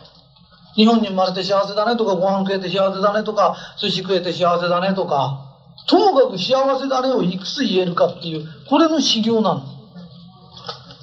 [0.80, 5.58] 日本に生まれて幸せだねとか、ご飯食えて幸せだねとか、寿司食えて幸せだねとか、
[5.90, 9.62] ともかく幸せだねをいくつ言えるかっていう、これの修行なの。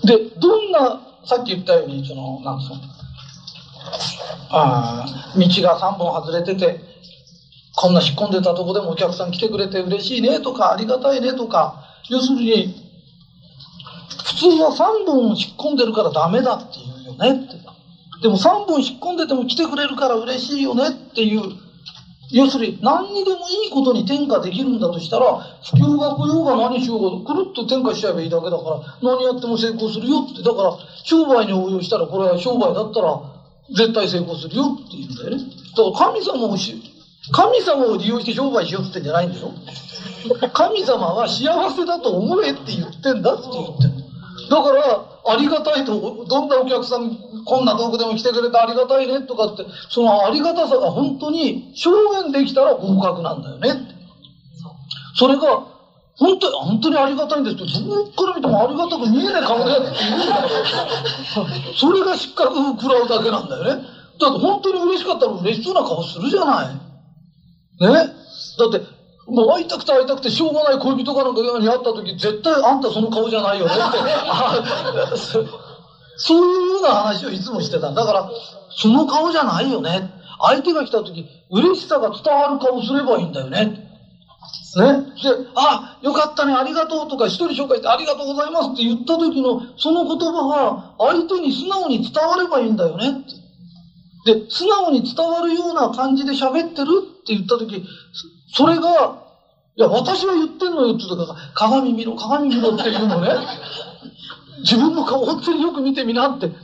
[0.03, 2.77] で、どんな、さっき言ったように、その、なんつうの、
[4.49, 5.05] あ
[5.35, 6.81] 道が3本外れてて、
[7.77, 12.83] こんな引っ込んでたとこでもお客さん来てくれて嬉しいねとか、ありがたいねとか、要するに、
[14.25, 17.66] 普通は3本引っ込んでるからダメだって言うよねって。
[18.23, 21.43] でも3本引っ込んでても来てくれるから嬉しいよねっていう、
[22.31, 25.39] 要するに何にでもいいことに転化できるんだとしたら、
[25.71, 30.43] 不況が来ようが何しようが、くるっと転化しちゃえばいいだけだから、何やっても成功するよって。
[30.43, 30.73] だから、
[31.05, 33.21] 商売に応用したら、これは商売だったら、
[33.71, 35.45] 絶対成功するよって言うんだよね。
[35.77, 36.81] だから神様をし、
[37.33, 39.53] 神様を利用して商売しようって言ってんじゃないんだよ。
[40.53, 44.49] 神様は幸せだと思えって言ってんだって言ってん。
[44.49, 51.91] だから、ありがたいと、どんなお客さん、こんな遠くでも来てくれてありがたいねとかって、そのありがたさが本当に証
[52.23, 53.95] 言できたら合格なんだよねって。
[55.19, 55.75] それが、
[56.19, 60.49] 本当に、本当にありがたいんですって、どっから見てもありがたく見えない顔のやつっているんだよ。
[61.77, 63.87] それが失格を食らうだけなんだよね。
[64.19, 66.75] だって本当に嬉しかったら嬉しそうな顔するじゃない。
[67.81, 68.96] ねだって、
[69.27, 73.99] もう会いたくて会いたくてしょうがない恋人かなんかに会った時、絶対あんたその顔じゃないよねって。
[76.19, 77.93] そういうような話をいつもしてた。
[77.93, 78.31] だから、
[78.71, 80.11] その顔じゃないよね。
[80.41, 83.65] 相手が来た時、嬉しさが伝わる顔すればいいんだよね。
[84.77, 85.07] ね。
[85.23, 93.13] で、あ、よかったね、ありがとうとか、一人紹介してありがとうございますって言った時の、その言葉が相手に素直に伝わればいいんだよねっ
[94.25, 94.35] て。
[94.35, 97.85] で、素直に伝わるような感じで喋ってるって言った時、
[98.57, 99.23] それが、
[99.77, 103.29] いや、私は言ってんのよって言うから、鏡見ろ、鏡見ろっていうのね。
[104.65, 106.47] 自分の顔本当によく見てみなって。
[106.47, 106.55] ね。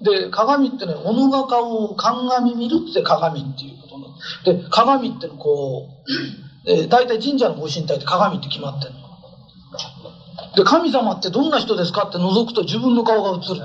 [0.00, 4.62] で、鏡ってね、己が顔を鑑見るって鏡っていうことなの。
[4.62, 5.88] で、鏡ってのこ
[6.66, 9.00] う、えー、大体神社のご神体って鏡って決まってるの。
[10.54, 13.60] で、神様ってどんな人ですかって覗くと自分の顔が映る。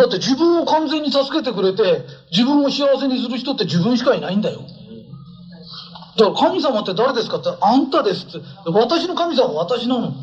[0.00, 4.62] だって自分を完全に助けてくれて、自分を幸せにする人って自分しかいないんだよ。
[6.16, 8.40] だから神様って誰ですかって、あんたですって。
[8.70, 10.10] 私の神様は私なの。
[10.10, 10.16] ね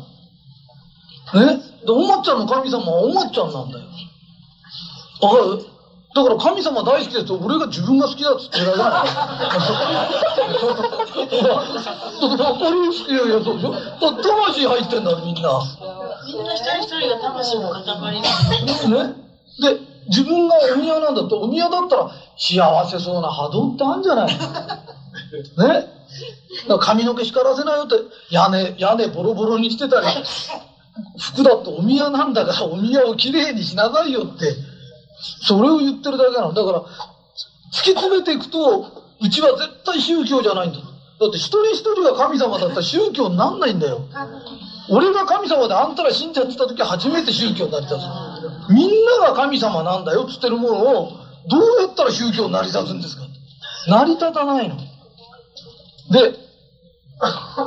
[1.86, 3.84] で、おまっちゃんの神様はおまっちゃんなんだよ。
[5.22, 5.64] わかる？
[6.14, 8.90] だから神様大好きですって、俺が自分が好きだっつって言われない。
[8.90, 9.04] だっ
[11.28, 13.60] て分かりやすく言うよ、そう
[14.22, 15.62] 魂入ってんだみんな。
[16.26, 19.27] みんな一人一人が魂の塊なんね？
[19.60, 19.76] で、
[20.08, 24.38] 自分がお宮なんだって、お宮だったら幸せそうな波動ってあるんじゃない ね？
[25.58, 25.88] だか
[26.68, 27.96] ら髪の毛叱らせないよって、
[28.30, 30.06] 屋根、屋根ボロボロにしてたり、
[31.18, 34.54] 服だってお宮なんだからお宮をきれいにしなさいよって、
[35.46, 36.52] それを言ってるだけなの。
[36.52, 38.86] だから、突き詰めていくと、
[39.20, 40.78] うちは絶対宗教じゃないんだ。
[40.78, 44.06] だって一人一人が神様だったら宗教になんないんだよ。
[44.90, 48.00] 俺が神様であんたら信者って言った時初めて宗教になり立つ。
[48.70, 51.12] みんなが神様なんだよって言ってるものを、
[51.48, 53.22] どうやったら宗教に成り立つんですか？
[53.86, 54.76] 成り立たないの。
[54.76, 54.84] で、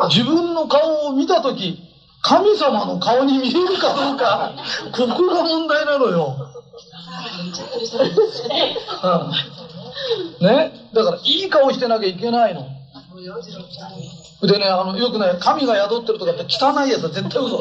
[0.09, 1.79] 自分の顔を見た時、
[2.21, 4.53] 神様の顔に見えるかどうか、
[4.91, 6.35] ここが問題なのよ。
[10.39, 10.71] うん、ね？
[10.93, 12.67] だから、いい顔してなきゃいけないの。
[14.41, 17.59] でね、あの、よくね、神が宿ってるとかって汚いやつは絶対嘘。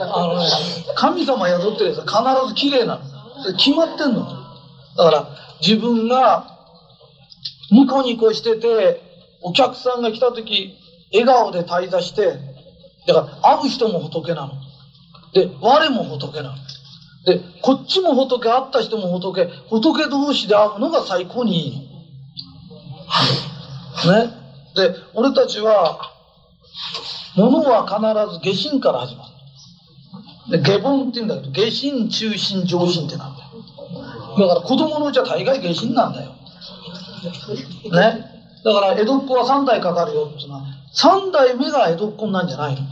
[0.00, 0.46] あのね、
[0.94, 3.04] 神様宿ってるやつは必ず綺麗なの。
[3.58, 4.24] 決まってんの。
[4.96, 5.26] だから、
[5.60, 6.44] 自分が
[7.70, 9.02] ニコニコしてて、
[9.42, 10.72] お客さんが来た時、
[11.12, 12.38] 笑顔で滞在して、
[13.06, 14.54] だから、会う人も仏なの。
[15.34, 16.56] で、我も仏なの。
[17.26, 21.88] で、こっちも仏、会った人も仏、仏同士で会うのが最高にいいの。
[24.06, 24.30] ね。
[24.74, 26.12] で、俺たちは、
[27.36, 29.24] 物は必ず下心から始ま
[30.48, 30.62] る。
[30.62, 33.48] で、下凡って言うんだけど、下心、中心、上心ってなんだよ。
[34.38, 36.34] だから子供のうちは大概下心なんだよ。
[37.92, 38.38] ね。
[38.64, 40.62] だから江戸っ子は3代かかるよっていうのは、
[40.94, 42.82] 3代目が江戸っ子なんじゃないの。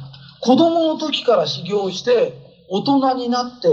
[0.41, 2.35] 子供の時から修行して、
[2.69, 3.69] 大人になって、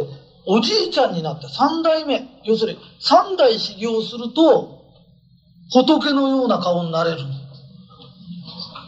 [0.45, 2.23] おじいちゃんになって3代目。
[2.43, 4.82] 要するに、3代修行すると、
[5.71, 7.17] 仏のような顔になれる。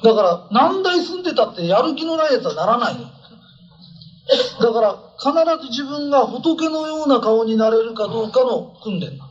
[0.03, 2.95] だから、何代住んでたってやる気のないやつはならない。
[4.61, 5.31] だから、必
[5.64, 9.24] ず自分が仏のような顔になれるかどうかの訓練な。